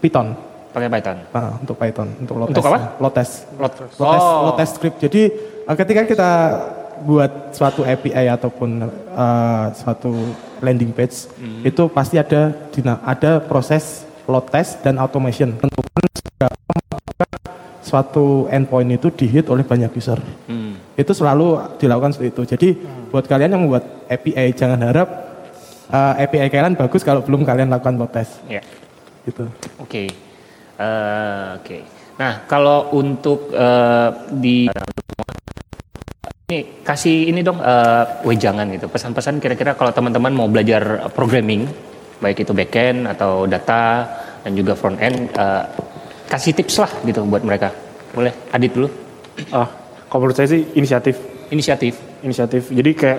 Python. 0.00 0.32
Pakai 0.76 0.92
Python. 0.92 1.16
Nah, 1.32 1.56
untuk 1.56 1.76
Python, 1.80 2.08
untuk 2.20 2.36
Lotes. 2.36 2.52
Untuk 2.52 2.64
apa? 2.68 2.78
Lot- 3.00 3.00
Lotes, 3.00 3.30
Oh. 4.60 4.68
Script. 4.68 5.00
Jadi 5.00 5.32
uh, 5.64 5.72
ketika 5.72 6.04
kita 6.04 6.30
buat 7.00 7.56
suatu 7.56 7.80
API 7.80 8.28
ataupun 8.28 8.84
uh, 9.10 9.64
suatu 9.72 10.12
landing 10.60 10.92
page, 10.92 11.32
Hmm. 11.40 11.64
itu 11.64 11.88
pasti 11.88 12.20
ada 12.20 12.52
ada 13.00 13.40
proses 13.40 14.04
load 14.28 14.52
test 14.52 14.84
dan 14.84 15.00
automation. 15.00 15.56
Tentukan 15.56 16.04
suatu 17.80 18.44
endpoint 18.50 18.90
itu 18.92 19.08
dihit 19.08 19.48
oleh 19.48 19.64
banyak 19.64 19.88
user. 19.94 20.20
Hmm. 20.44 20.76
Itu 20.92 21.16
selalu 21.16 21.78
dilakukan 21.78 22.12
seperti 22.12 22.30
itu. 22.36 22.42
Jadi 22.44 22.68
buat 23.08 23.24
kalian 23.24 23.56
yang 23.56 23.62
membuat 23.64 24.04
API 24.08 24.52
jangan 24.52 24.84
harap 24.84 25.08
uh, 25.88 26.20
API 26.20 26.52
kalian 26.52 26.76
bagus 26.76 27.00
kalau 27.00 27.24
belum 27.24 27.48
kalian 27.48 27.72
lakukan 27.72 27.96
load 27.96 28.12
test. 28.12 28.44
Ya. 28.44 28.60
Gitu. 29.24 29.48
Oke. 29.80 30.25
Eh, 30.76 31.48
Oke. 31.56 31.78
Nah, 32.16 32.44
kalau 32.48 32.92
untuk 32.96 33.52
eh, 33.52 34.08
di 34.32 34.68
ini 36.46 36.58
kasih 36.86 37.32
ini 37.32 37.40
dong 37.42 37.58
eh, 37.60 38.04
wejangan 38.22 38.68
gitu. 38.72 38.86
Pesan-pesan 38.86 39.40
kira-kira 39.42 39.74
kalau 39.74 39.90
teman-teman 39.90 40.32
mau 40.32 40.48
belajar 40.48 41.10
programming, 41.12 41.66
baik 42.22 42.44
itu 42.46 42.52
backend 42.54 43.08
atau 43.10 43.44
data 43.50 44.06
dan 44.46 44.52
juga 44.54 44.78
front 44.78 44.96
end, 45.02 45.32
eh, 45.34 45.64
kasih 46.30 46.54
tips 46.54 46.76
lah 46.80 46.90
gitu 47.02 47.26
buat 47.26 47.42
mereka. 47.42 47.72
Boleh, 48.14 48.32
Adit 48.54 48.72
dulu. 48.72 48.88
Ah, 49.52 49.68
kalau 50.08 50.24
menurut 50.24 50.36
saya 50.38 50.48
sih 50.48 50.62
inisiatif, 50.72 51.20
Inisiatif. 51.52 51.94
inisiatif. 52.24 52.72
Jadi 52.72 52.90
kayak 52.96 53.18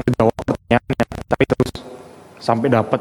ngejawab 0.00 0.32
pertanyaannya, 0.46 1.04
tapi 1.26 1.44
terus 1.50 1.70
sampai 2.38 2.68
dapat. 2.70 3.00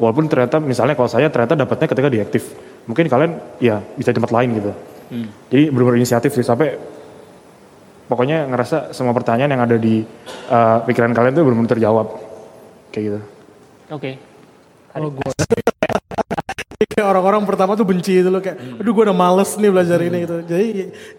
Walaupun 0.00 0.28
ternyata 0.32 0.56
misalnya 0.60 0.96
kalau 0.96 1.08
saya 1.08 1.28
ternyata 1.28 1.56
dapatnya 1.56 1.86
ketika 1.88 2.08
diaktif, 2.08 2.42
mungkin 2.90 3.06
kalian 3.06 3.38
ya 3.62 3.78
bisa 3.94 4.10
di 4.10 4.18
tempat 4.18 4.34
lain 4.34 4.50
gitu. 4.58 4.72
Jadi 5.50 5.62
benar-benar 5.70 5.98
inisiatif 6.02 6.34
sih 6.34 6.46
sampai 6.46 6.74
pokoknya 8.10 8.50
ngerasa 8.50 8.90
semua 8.90 9.14
pertanyaan 9.14 9.54
yang 9.54 9.62
ada 9.62 9.76
di 9.78 10.02
uh, 10.50 10.78
pikiran 10.82 11.14
kalian 11.14 11.34
tuh 11.34 11.44
benar-benar 11.46 11.70
terjawab 11.70 12.06
kayak 12.90 13.04
gitu. 13.06 13.20
Oke. 13.94 14.18
Kalau 14.90 15.14
gue 15.14 15.30
kayak 16.90 17.06
orang-orang 17.06 17.46
pertama 17.46 17.78
tuh 17.78 17.86
benci 17.86 18.18
itu 18.18 18.26
loh 18.26 18.42
kayak, 18.42 18.82
aduh 18.82 18.90
gue 18.90 19.04
udah 19.06 19.14
males 19.14 19.54
nih 19.54 19.70
belajar 19.70 19.98
ini 20.02 20.26
gitu. 20.26 20.36
Jadi 20.42 20.66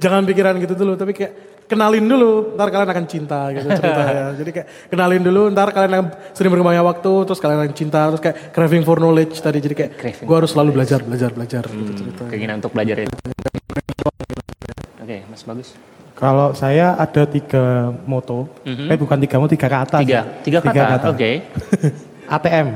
jangan 0.03 0.21
pikiran 0.27 0.53
gitu 0.59 0.73
dulu, 0.75 0.93
tapi 0.99 1.15
kayak 1.15 1.33
kenalin 1.71 2.03
dulu, 2.03 2.59
ntar 2.59 2.67
kalian 2.67 2.91
akan 2.91 3.05
cinta 3.07 3.39
gitu 3.55 3.67
ceritanya. 3.71 4.25
Jadi 4.43 4.49
kayak 4.51 4.67
kenalin 4.91 5.23
dulu, 5.23 5.41
ntar 5.55 5.71
kalian 5.71 5.91
akan 5.95 6.07
sering 6.35 6.51
berkembangnya 6.51 6.83
waktu, 6.83 7.11
terus 7.23 7.39
kalian 7.39 7.59
akan 7.63 7.71
cinta, 7.71 7.99
terus 8.11 8.19
kayak 8.19 8.37
craving 8.51 8.83
for 8.83 8.99
knowledge 8.99 9.39
tadi. 9.39 9.63
Jadi 9.63 9.75
kayak 9.79 9.91
Craving. 9.95 10.27
gue 10.27 10.35
harus 10.35 10.51
selalu 10.51 10.69
belajar, 10.75 10.99
belajar, 10.99 11.29
belajar 11.31 11.63
gitu 11.71 11.91
ceritanya. 11.95 12.29
Keinginan 12.35 12.55
untuk 12.59 12.75
belajar 12.75 12.95
itu. 13.07 13.15
Oke, 14.99 15.17
Mas 15.31 15.43
Bagus. 15.47 15.71
Kalau 16.11 16.53
saya 16.53 16.93
ada 16.99 17.23
tiga 17.25 17.95
moto, 18.03 18.45
eh 18.67 18.99
bukan 18.99 19.17
tiga 19.23 19.39
moto, 19.39 19.55
tiga 19.55 19.71
kata. 19.71 20.03
Tiga, 20.03 20.21
tiga 20.43 20.59
kata. 20.59 21.07
Oke. 21.15 21.47
ATM, 22.35 22.67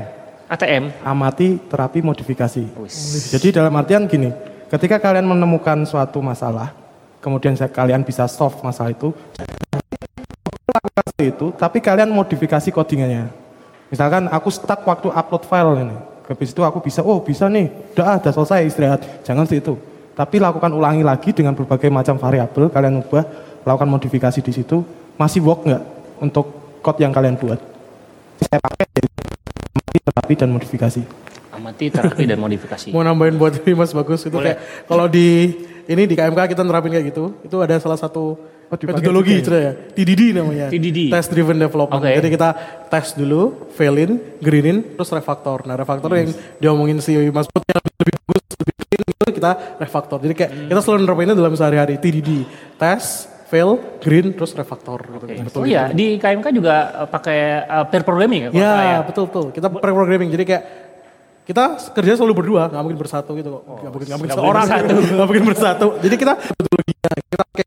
ATM. 0.46 0.94
amati, 1.02 1.58
terapi, 1.66 1.98
modifikasi. 2.06 2.62
Wis. 2.78 3.34
Jadi 3.34 3.58
dalam 3.58 3.74
artian 3.74 4.06
gini, 4.06 4.30
ketika 4.70 5.02
kalian 5.02 5.26
menemukan 5.26 5.82
suatu 5.82 6.22
masalah, 6.22 6.70
kemudian 7.18 7.58
kalian 7.58 8.06
bisa 8.06 8.30
solve 8.30 8.54
masalah 8.62 8.94
itu, 8.94 9.10
itu, 11.18 11.50
tapi 11.56 11.82
kalian 11.82 12.12
modifikasi 12.12 12.68
codingannya. 12.70 13.26
Misalkan 13.90 14.30
aku 14.30 14.52
stuck 14.52 14.86
waktu 14.86 15.10
upload 15.10 15.44
file 15.50 15.82
ini, 15.82 15.96
habis 16.26 16.54
itu 16.54 16.62
aku 16.62 16.78
bisa, 16.82 17.02
oh 17.02 17.18
bisa 17.22 17.50
nih, 17.50 17.70
udah 17.94 18.22
udah 18.22 18.32
selesai 18.34 18.60
istirahat, 18.66 19.00
jangan 19.26 19.46
itu. 19.50 19.74
Tapi 20.16 20.40
lakukan 20.40 20.72
ulangi 20.72 21.04
lagi 21.04 21.34
dengan 21.34 21.52
berbagai 21.58 21.90
macam 21.92 22.16
variabel, 22.16 22.70
kalian 22.72 23.02
ubah, 23.04 23.24
lakukan 23.66 23.88
modifikasi 23.90 24.40
di 24.40 24.52
situ, 24.54 24.86
masih 25.18 25.42
work 25.42 25.66
nggak 25.66 25.82
untuk 26.22 26.46
code 26.80 27.02
yang 27.02 27.12
kalian 27.12 27.36
buat? 27.36 27.60
Saya 28.40 28.60
pakai 28.60 28.85
terapi 30.00 30.34
dan 30.36 30.48
modifikasi. 30.52 31.02
Amati, 31.56 31.88
terapi, 31.88 32.24
dan 32.28 32.36
modifikasi. 32.36 32.92
Mau 32.92 33.00
nambahin 33.00 33.40
buat 33.40 33.56
ini 33.64 33.72
Mas 33.72 33.96
Bagus 33.96 34.28
itu 34.28 34.36
Boleh. 34.36 34.56
kayak 34.56 34.58
kalau 34.84 35.08
di 35.08 35.56
ini 35.88 36.02
di 36.04 36.14
KMK 36.18 36.52
kita 36.52 36.62
nerapin 36.66 36.92
kayak 36.92 37.06
gitu, 37.14 37.32
itu 37.40 37.56
ada 37.62 37.80
salah 37.80 37.96
satu 37.96 38.36
dipakai 38.74 38.98
metodologi 38.98 39.34
juga 39.40 39.58
ya? 39.62 39.72
TDD 39.72 40.22
namanya. 40.34 40.66
TDD. 40.68 41.08
Test 41.08 41.30
driven 41.30 41.56
development. 41.56 42.02
Oke. 42.02 42.10
Jadi 42.10 42.28
kita 42.34 42.48
tes 42.90 43.14
dulu, 43.14 43.70
failin, 43.78 44.18
greenin, 44.42 44.82
terus 44.98 45.10
refactor. 45.14 45.62
Nah 45.64 45.78
refactor 45.78 46.10
yang 46.18 46.34
diomongin 46.58 46.98
si 46.98 47.14
Mas 47.30 47.46
Put 47.46 47.62
yang 47.70 47.78
lebih 47.78 48.14
bagus, 48.26 48.42
lebih 48.58 48.74
clean 48.82 49.02
itu 49.06 49.26
kita 49.38 49.50
refactor. 49.78 50.18
Jadi 50.18 50.34
kayak 50.34 50.50
kita 50.68 50.80
selalu 50.82 50.98
nerapinnya 51.06 51.34
dalam 51.38 51.54
sehari-hari. 51.54 51.94
TDD, 52.02 52.42
tes, 52.74 53.30
fail, 53.46 53.70
green, 53.98 54.30
terus 54.30 54.52
refactor. 54.52 54.98
Gitu. 55.02 55.24
Betul 55.42 55.60
Oh 55.60 55.64
iya, 55.64 55.88
di 55.88 56.18
KMK 56.18 56.46
juga 56.50 56.74
eh, 56.96 57.08
pakai 57.08 57.38
eh, 57.62 57.84
pair 57.86 58.02
programming 58.02 58.40
ya? 58.42 58.48
kalau 58.50 58.60
Ya, 58.60 58.74
ya? 58.74 58.98
betul 59.02 59.24
betul. 59.26 59.44
Kita 59.50 59.66
pair 59.68 59.94
programming. 59.94 60.28
Jadi 60.28 60.44
kayak 60.44 60.62
kita 61.42 61.64
kerja 61.94 62.12
selalu 62.16 62.34
berdua, 62.36 62.66
nggak 62.66 62.82
mungkin 62.82 62.98
bersatu 62.98 63.30
gitu 63.32 63.48
kok. 63.48 63.62
Nggak 63.62 63.92
mungkin, 63.92 64.06
nggak 64.06 64.18
mungkin 64.18 64.30
Oh, 64.30 64.34
nggak 64.34 64.42
boleh 64.42 64.50
seorang, 64.50 64.66
bersatu. 64.66 65.14
nggak 65.14 65.26
mungkin 65.26 65.44
bersatu. 65.46 65.86
Jadi 66.02 66.14
kita 66.16 66.32
metodologinya 66.34 66.94
kita 67.16 67.36
pakai 67.38 67.64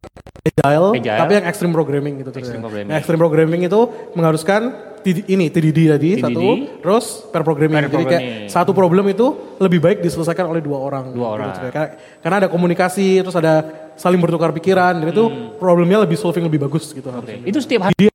agile, 0.50 0.88
Agile. 0.92 1.18
tapi 1.18 1.32
yang 1.34 1.46
extreme 1.48 1.72
programming 1.72 2.13
gitu. 2.18 2.30
Extreme 2.30 2.44
ceritanya. 2.44 2.62
programming. 2.62 2.89
Nah, 2.89 2.98
extreme 3.00 3.22
programming 3.22 3.62
itu 3.63 3.80
mengharuskan 4.13 4.62
TD 5.00 5.18
ini 5.32 5.48
TDD 5.48 5.80
tadi 5.88 6.10
TDD. 6.13 6.20
satu, 6.20 6.44
terus 6.84 7.06
pair 7.32 7.44
programming. 7.48 7.76
Pair 7.78 7.88
Jadi 7.89 8.04
kayak 8.04 8.20
programming. 8.20 8.52
satu 8.52 8.72
problem 8.74 9.06
itu 9.08 9.26
lebih 9.58 9.80
baik 9.80 9.98
diselesaikan 10.02 10.44
oleh 10.44 10.60
dua 10.60 10.76
orang. 10.78 11.15
Dua 11.15 11.28
orang. 11.32 11.56
ceritanya. 11.56 11.72
Karena, 11.72 11.88
karena 12.20 12.36
ada 12.38 12.48
komunikasi, 12.50 13.24
terus 13.24 13.32
ada 13.34 13.63
saling 14.00 14.18
bertukar 14.18 14.56
pikiran, 14.56 14.96
dan 14.96 15.12
itu 15.12 15.28
problemnya 15.60 16.00
lebih 16.00 16.16
solving 16.16 16.48
lebih 16.48 16.64
bagus 16.64 16.90
gitu 16.90 17.12
Hmm. 17.12 17.20
Harusnya. 17.20 17.44
Itu 17.44 17.60
setiap 17.60 17.82
hari 17.84 17.96
Dia 18.00 18.12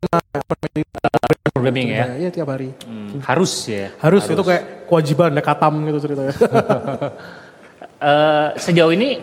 programming 1.47 1.87
ya? 1.93 2.05
Iya, 2.17 2.31
tiap 2.33 2.49
hari. 2.49 2.73
Hmm, 2.83 3.21
harus 3.21 3.53
ya? 3.69 3.93
Harus, 4.01 4.25
itu 4.25 4.41
kayak 4.41 4.89
kewajiban, 4.89 5.31
ada 5.31 5.45
katam 5.45 5.85
gitu 5.85 5.99
ceritanya. 6.03 6.35
Eh, 7.95 8.49
sejauh 8.59 8.93
ini 8.93 9.17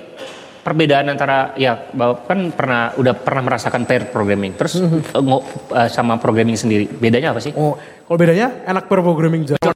perbedaan 0.62 1.06
antara 1.06 1.54
ya 1.54 1.86
kan 2.26 2.50
pernah 2.50 2.90
udah 2.98 3.14
pernah 3.14 3.46
merasakan 3.46 3.86
pair 3.86 4.10
programming 4.10 4.58
terus 4.58 4.82
ngo- 5.14 5.46
eh, 5.70 5.86
sama 5.86 6.18
programming 6.18 6.58
sendiri 6.58 6.90
bedanya 6.90 7.30
apa 7.30 7.42
sih? 7.42 7.54
oh, 7.54 7.78
kalau 7.78 8.18
bedanya 8.18 8.66
enak 8.66 8.90
pair 8.90 9.06
programming 9.06 9.46
jalan. 9.46 9.70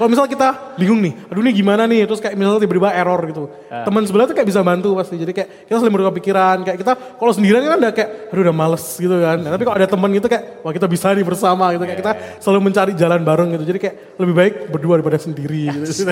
Kalau 0.00 0.08
misal 0.08 0.24
kita 0.32 0.72
bingung 0.80 0.96
nih, 1.04 1.12
aduh 1.28 1.44
nih 1.44 1.60
gimana 1.60 1.84
nih, 1.84 2.08
terus 2.08 2.24
kayak 2.24 2.32
misalnya 2.32 2.64
tiba-tiba 2.64 2.88
error 2.88 3.20
gitu. 3.28 3.52
Teman 3.68 4.00
sebelah 4.08 4.24
tuh 4.24 4.32
kayak 4.32 4.48
bisa 4.48 4.64
bantu 4.64 4.96
pasti. 4.96 5.20
Jadi 5.20 5.36
kayak 5.36 5.68
kita 5.68 5.76
saling 5.76 5.92
bertukar 5.92 6.16
pikiran, 6.16 6.56
kayak 6.64 6.80
kita 6.80 6.92
kalau 7.20 7.32
sendirian 7.36 7.68
kan 7.68 7.76
udah 7.76 7.92
kayak 7.92 8.32
aduh 8.32 8.48
udah 8.48 8.56
males 8.56 8.80
gitu 8.96 9.12
kan. 9.20 9.36
Nah, 9.44 9.52
tapi 9.52 9.68
kalau 9.68 9.76
ada 9.76 9.84
teman 9.84 10.08
gitu 10.16 10.24
kayak 10.24 10.64
wah 10.64 10.72
kita 10.72 10.88
bisa 10.88 11.12
nih 11.12 11.20
bersama 11.20 11.68
gitu 11.76 11.84
kayak 11.84 12.00
kita 12.00 12.12
selalu 12.40 12.72
mencari 12.72 12.96
jalan 12.96 13.20
bareng 13.20 13.48
gitu. 13.60 13.64
Jadi 13.68 13.76
kayak 13.76 13.94
lebih 14.16 14.34
baik 14.40 14.72
berdua 14.72 15.04
daripada 15.04 15.20
sendiri 15.20 15.68
gitu. 15.68 15.84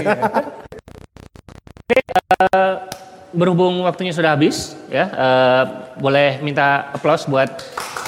Berhubung 3.32 3.88
waktunya 3.88 4.12
sudah 4.12 4.36
habis 4.36 4.76
ya 4.92 5.08
eh, 5.08 5.62
boleh 5.96 6.44
minta 6.44 6.92
applause 6.92 7.24
buat 7.24 7.48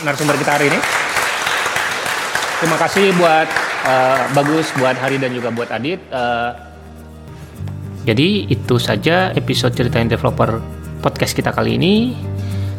narasumber 0.05 0.37
kita 0.37 0.61
hari 0.61 0.69
ini. 0.69 0.77
Terima 2.61 2.77
kasih 2.77 3.17
buat 3.17 3.70
eh, 3.87 4.21
bagus 4.35 4.69
buat 4.77 4.97
Hari 4.97 5.21
dan 5.21 5.33
juga 5.33 5.49
buat 5.53 5.69
Adit. 5.73 6.01
Eh, 6.11 6.51
jadi 8.09 8.49
itu 8.49 8.81
saja 8.81 9.31
episode 9.37 9.77
ceritain 9.77 10.09
developer 10.09 10.59
podcast 11.05 11.37
kita 11.37 11.53
kali 11.53 11.77
ini. 11.77 12.17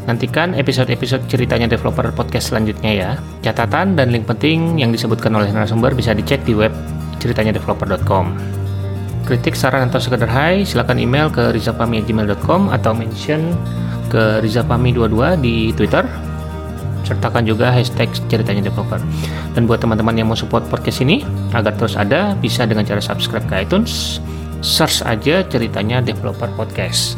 Nantikan 0.09 0.57
episode-episode 0.57 1.29
ceritanya 1.29 1.69
developer 1.69 2.09
podcast 2.09 2.49
selanjutnya 2.49 2.91
ya. 2.91 3.11
Catatan 3.45 3.93
dan 3.93 4.09
link 4.09 4.25
penting 4.25 4.81
yang 4.81 4.89
disebutkan 4.89 5.29
oleh 5.37 5.53
narasumber 5.53 5.93
bisa 5.93 6.17
dicek 6.17 6.41
di 6.41 6.57
web 6.57 6.73
ceritanyadeveloper.com. 7.21 8.25
Kritik, 9.29 9.53
saran, 9.53 9.85
atau 9.85 10.01
sekedar 10.01 10.25
hai, 10.25 10.65
silakan 10.65 10.97
email 10.97 11.29
ke 11.29 11.53
rizapami@gmail.com 11.53 12.73
atau 12.73 12.91
mention 12.97 13.53
ke 14.09 14.41
rizapami22 14.41 15.37
di 15.37 15.69
Twitter. 15.77 16.03
Sertakan 17.01 17.43
juga 17.43 17.73
hashtag 17.73 18.09
ceritanya 18.29 18.69
developer. 18.69 19.01
Dan 19.57 19.65
buat 19.65 19.81
teman-teman 19.81 20.15
yang 20.15 20.27
mau 20.29 20.37
support 20.37 20.65
podcast 20.69 21.01
ini 21.01 21.25
agar 21.51 21.73
terus 21.75 21.97
ada, 21.97 22.37
bisa 22.37 22.63
dengan 22.63 22.85
cara 22.85 23.01
subscribe 23.01 23.43
ke 23.49 23.65
iTunes, 23.65 24.21
search 24.61 25.01
aja 25.03 25.41
ceritanya 25.49 25.99
developer 25.99 26.47
podcast. 26.53 27.17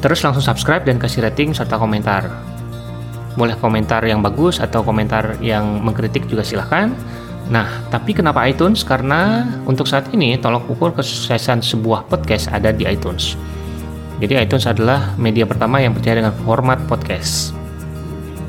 Terus 0.00 0.22
langsung 0.22 0.44
subscribe 0.44 0.86
dan 0.86 1.02
kasih 1.02 1.26
rating 1.26 1.50
serta 1.50 1.80
komentar. 1.80 2.30
Boleh 3.34 3.58
komentar 3.58 4.00
yang 4.06 4.22
bagus 4.22 4.62
atau 4.62 4.86
komentar 4.86 5.36
yang 5.42 5.82
mengkritik 5.82 6.30
juga 6.30 6.46
silahkan. 6.46 6.94
Nah, 7.50 7.66
tapi 7.90 8.14
kenapa 8.14 8.46
iTunes? 8.46 8.86
Karena 8.86 9.46
untuk 9.66 9.86
saat 9.86 10.10
ini 10.14 10.38
tolok 10.38 10.66
ukur 10.70 10.90
kesuksesan 10.94 11.62
sebuah 11.62 12.06
podcast 12.06 12.50
ada 12.50 12.70
di 12.70 12.86
iTunes. 12.86 13.34
Jadi 14.22 14.32
iTunes 14.40 14.64
adalah 14.64 15.12
media 15.20 15.44
pertama 15.44 15.82
yang 15.82 15.92
percaya 15.92 16.24
dengan 16.24 16.34
format 16.44 16.80
podcast. 16.88 17.55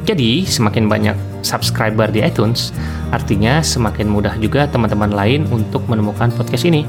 Jadi, 0.07 0.47
semakin 0.47 0.87
banyak 0.87 1.17
subscriber 1.43 2.07
di 2.07 2.23
iTunes, 2.23 2.71
artinya 3.11 3.59
semakin 3.59 4.07
mudah 4.07 4.39
juga 4.39 4.63
teman-teman 4.71 5.11
lain 5.11 5.43
untuk 5.51 5.83
menemukan 5.91 6.31
podcast 6.31 6.63
ini. 6.63 6.87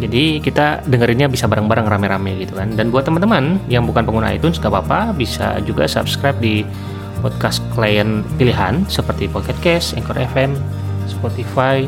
Jadi 0.00 0.40
kita 0.40 0.80
dengerinnya 0.88 1.28
bisa 1.28 1.44
bareng-bareng 1.44 1.84
rame-rame 1.84 2.46
gitu 2.46 2.56
kan. 2.56 2.72
Dan 2.72 2.88
buat 2.88 3.04
teman-teman 3.04 3.60
yang 3.68 3.84
bukan 3.84 4.08
pengguna 4.08 4.32
iTunes 4.32 4.56
gak 4.56 4.72
apa-apa, 4.72 5.12
bisa 5.12 5.60
juga 5.66 5.84
subscribe 5.84 6.38
di 6.40 6.64
podcast 7.20 7.60
klien 7.76 8.24
pilihan 8.40 8.80
seperti 8.88 9.28
Pocket 9.28 9.58
Cast, 9.60 9.92
Anchor 9.98 10.16
FM, 10.16 10.56
Spotify, 11.04 11.84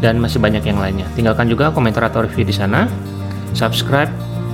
dan 0.00 0.16
masih 0.16 0.40
banyak 0.40 0.64
yang 0.64 0.80
lainnya. 0.80 1.04
Tinggalkan 1.12 1.44
juga 1.44 1.68
komentar 1.68 2.08
atau 2.08 2.24
review 2.24 2.48
di 2.48 2.56
sana. 2.56 2.88
Subscribe 3.52 4.08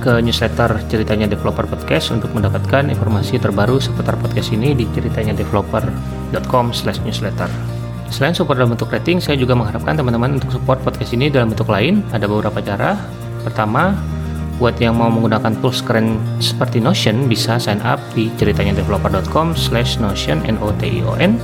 ke 0.07 0.23
newsletter 0.23 0.79
Ceritanya 0.87 1.27
Developer 1.27 1.67
Podcast 1.67 2.15
untuk 2.15 2.31
mendapatkan 2.31 2.87
informasi 2.87 3.43
terbaru 3.43 3.75
seputar 3.75 4.15
podcast 4.15 4.55
ini 4.55 4.71
di 4.71 4.87
ceritanya-developer.com/newsletter. 4.95 7.51
Selain 8.07 8.31
support 8.31 8.55
dalam 8.55 8.71
bentuk 8.71 8.87
rating, 8.87 9.19
saya 9.19 9.35
juga 9.35 9.51
mengharapkan 9.51 9.99
teman-teman 9.99 10.39
untuk 10.39 10.55
support 10.55 10.79
podcast 10.79 11.11
ini 11.11 11.27
dalam 11.27 11.51
bentuk 11.51 11.67
lain. 11.67 12.07
Ada 12.15 12.23
beberapa 12.23 12.63
cara. 12.63 12.95
Pertama, 13.43 13.99
buat 14.63 14.79
yang 14.79 14.95
mau 14.95 15.11
menggunakan 15.11 15.59
tools 15.59 15.83
keren 15.83 16.15
seperti 16.39 16.79
Notion, 16.79 17.27
bisa 17.27 17.59
sign 17.59 17.83
up 17.83 17.99
di 18.15 18.31
ceritanyadeveloper.com 18.39 19.59
slash 19.59 19.99
Notion, 19.99 20.39
N-O-T-I-O-N. 20.47 21.35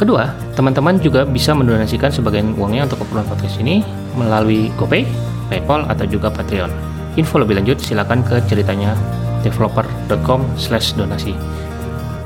Kedua, 0.00 0.32
teman-teman 0.56 0.96
juga 0.96 1.28
bisa 1.28 1.52
mendonasikan 1.52 2.08
sebagian 2.08 2.56
uangnya 2.56 2.88
untuk 2.88 3.04
keperluan 3.04 3.28
podcast 3.28 3.60
ini 3.60 3.84
melalui 4.16 4.72
GoPay, 4.80 5.04
PayPal, 5.52 5.84
atau 5.92 6.08
juga 6.08 6.32
Patreon. 6.32 6.97
Info 7.18 7.42
lebih 7.42 7.58
lanjut 7.58 7.82
silakan 7.82 8.22
ke 8.22 8.38
ceritanya 8.46 8.94
developer.com 9.42 10.46
slash 10.54 10.94
donasi. 10.94 11.34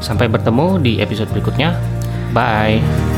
Sampai 0.05 0.29
bertemu 0.29 0.83
di 0.83 1.01
episode 1.01 1.33
berikutnya. 1.33 1.73
Bye. 2.37 3.12